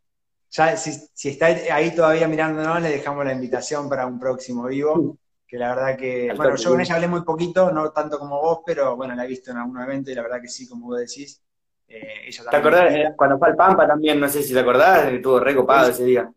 [0.49, 5.17] Ya, si, está ahí todavía mirándonos, le dejamos la invitación para un próximo vivo.
[5.47, 8.59] Que la verdad que, bueno, yo con ella hablé muy poquito, no tanto como vos,
[8.65, 10.99] pero bueno, la he visto en algún evento y la verdad que sí, como vos
[10.99, 11.41] decís.
[11.87, 14.17] Eh, ¿Te acordás eh, cuando fue al Pampa también?
[14.17, 16.31] No sé si te acordás, estuvo recopado ese día.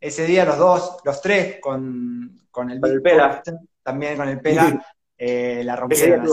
[0.00, 3.42] Ese día los dos, los tres, con, con el, con el Pela.
[3.82, 4.82] También con el Pela.
[5.18, 6.26] Eh, la rompieron.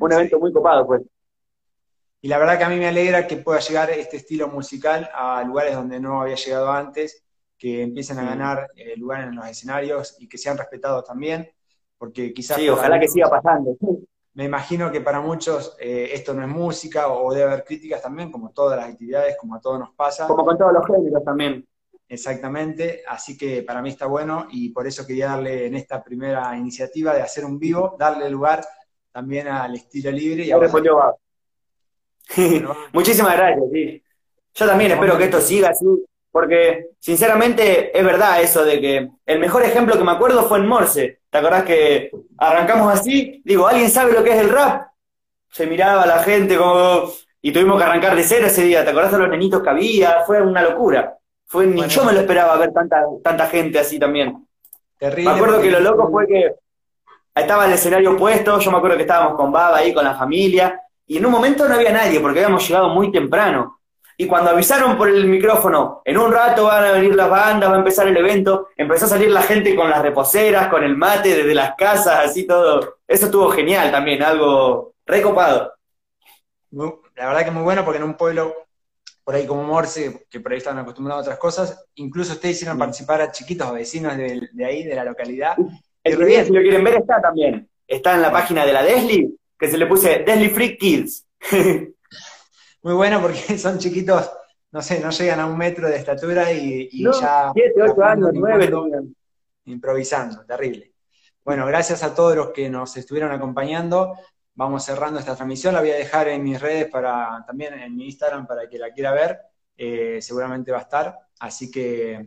[0.00, 1.02] un evento muy copado, pues.
[2.20, 5.42] Y la verdad que a mí me alegra que pueda llegar este estilo musical a
[5.44, 7.24] lugares donde no había llegado antes,
[7.56, 11.48] que empiecen a ganar eh, lugares en los escenarios y que sean respetados también,
[11.96, 12.56] porque quizás...
[12.56, 13.76] Sí, ojalá que siga pasando.
[14.34, 18.30] Me imagino que para muchos eh, esto no es música o debe haber críticas también,
[18.30, 20.26] como todas las actividades, como a todos nos pasa.
[20.26, 21.66] Como con todos los géneros también.
[22.10, 26.56] Exactamente, así que para mí está bueno y por eso quería darle en esta primera
[26.56, 28.64] iniciativa de hacer un vivo, darle lugar
[29.12, 30.44] también al estilo libre.
[30.44, 30.52] Y
[32.92, 34.02] Muchísimas gracias, sí.
[34.54, 35.86] Yo también espero que esto siga así,
[36.30, 40.66] porque sinceramente es verdad eso de que el mejor ejemplo que me acuerdo fue en
[40.66, 41.20] Morse.
[41.28, 43.42] ¿Te acordás que arrancamos así?
[43.44, 44.88] Digo, ¿alguien sabe lo que es el rap?
[45.50, 47.10] Se miraba la gente como...
[47.40, 48.82] Y tuvimos que arrancar de cero ese día.
[48.82, 50.24] ¿Te acordás de los nenitos que había?
[50.26, 51.17] Fue una locura.
[51.48, 54.46] Fue, ni yo me lo esperaba ver tanta, tanta gente así también.
[55.00, 56.52] me acuerdo que lo loco fue que
[57.34, 60.80] estaba el escenario puesto, yo me acuerdo que estábamos con Baba ahí, con la familia,
[61.06, 63.80] y en un momento no había nadie, porque habíamos llegado muy temprano.
[64.20, 67.76] Y cuando avisaron por el micrófono, en un rato van a venir las bandas, va
[67.76, 71.36] a empezar el evento, empezó a salir la gente con las reposeras, con el mate
[71.36, 72.96] desde las casas, así todo.
[73.06, 75.72] Eso estuvo genial también, algo recopado.
[76.72, 78.67] La verdad que muy bueno, porque en un pueblo
[79.28, 82.78] por ahí como Morse, que por ahí están acostumbrados a otras cosas, incluso ustedes hicieron
[82.78, 85.54] participar a chiquitos vecinos de, ahí, de la localidad.
[86.02, 87.68] El video, si lo quieren ver, está también.
[87.86, 91.26] Está en la página de la Desli, que se le puse Desli Free Kids.
[92.82, 94.32] Muy bueno porque son chiquitos,
[94.72, 97.52] no sé, no llegan a un metro de estatura y, ya...
[97.52, 98.72] Siete, ocho años, nueve.
[99.66, 100.94] Improvisando, terrible.
[101.44, 104.14] Bueno, gracias a todos los que nos estuvieron acompañando
[104.58, 105.72] vamos cerrando esta transmisión.
[105.72, 108.90] La voy a dejar en mis redes para también en mi Instagram para que la
[108.90, 109.38] quiera ver.
[109.76, 111.16] Eh, seguramente va a estar.
[111.38, 112.26] Así que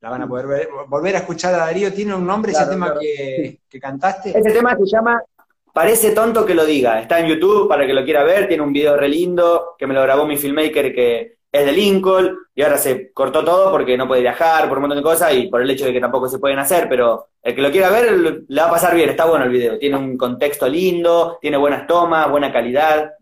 [0.00, 0.68] la van a poder ver.
[0.88, 1.92] Volver a escuchar a Darío.
[1.92, 4.30] ¿Tiene un nombre ese tema que, cantaste?
[4.30, 5.22] Ese tema se llama
[5.70, 6.98] Parece tonto que lo diga.
[6.98, 8.48] Está en YouTube para que lo quiera ver.
[8.48, 12.38] Tiene un video re lindo que me lo grabó mi filmmaker que es de Lincoln
[12.54, 15.48] y ahora se cortó todo porque no puede viajar, por un montón de cosas y
[15.48, 18.44] por el hecho de que tampoco se pueden hacer, pero el que lo quiera ver
[18.48, 21.86] le va a pasar bien, está bueno el video, tiene un contexto lindo, tiene buenas
[21.86, 23.12] tomas, buena calidad.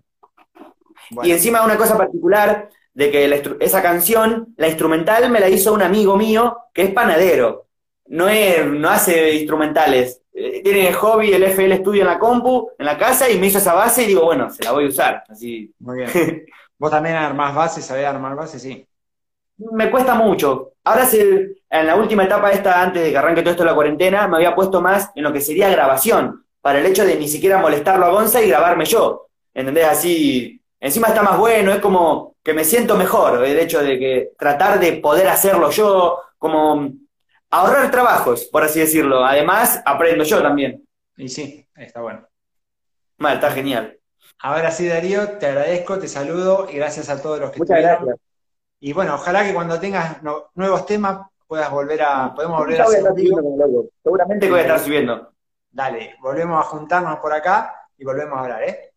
[1.22, 5.82] Y encima una cosa particular de que esa canción, la instrumental me la hizo un
[5.82, 7.66] amigo mío que es panadero,
[8.06, 12.86] no, es, no hace instrumentales, eh, tiene hobby el FL Studio en la compu, en
[12.86, 15.22] la casa, y me hizo esa base y digo, bueno, se la voy a usar.
[15.28, 15.72] Así.
[15.78, 16.10] Muy bien.
[16.78, 18.62] ¿Vos también armás bases, sabés armar bases?
[18.62, 18.86] Sí.
[19.56, 20.72] Me cuesta mucho.
[20.84, 24.26] Ahora, en la última etapa esta, antes de que arranque todo esto de la cuarentena,
[24.28, 27.58] me había puesto más en lo que sería grabación, para el hecho de ni siquiera
[27.58, 29.28] molestarlo a Gonza y grabarme yo.
[29.52, 29.86] ¿Entendés?
[29.86, 34.32] Así, encima está más bueno, es como que me siento mejor, el hecho de que
[34.38, 36.90] tratar de poder hacerlo yo, como
[37.50, 39.24] ahorrar trabajos, por así decirlo.
[39.24, 40.86] Además, aprendo yo también.
[41.16, 42.26] Y sí, está bueno.
[43.18, 43.96] Mal, está genial.
[44.44, 48.16] Ahora sí, Darío, te agradezco, te saludo y gracias a todos los que Muchas gracias.
[48.78, 50.18] Y bueno, ojalá que cuando tengas
[50.54, 53.02] nuevos temas puedas volver a, podemos volver a hacer
[54.02, 55.32] Seguramente que voy a estar subiendo.
[55.70, 58.92] Dale, volvemos a juntarnos por acá y volvemos a hablar, ¿eh?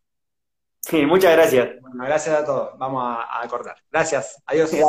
[0.81, 1.79] Sí, muchas gracias.
[1.79, 2.77] Bueno, gracias a todos.
[2.77, 3.77] Vamos a, a cortar.
[3.89, 4.43] Gracias.
[4.47, 4.69] Adiós.
[4.69, 4.81] Sí,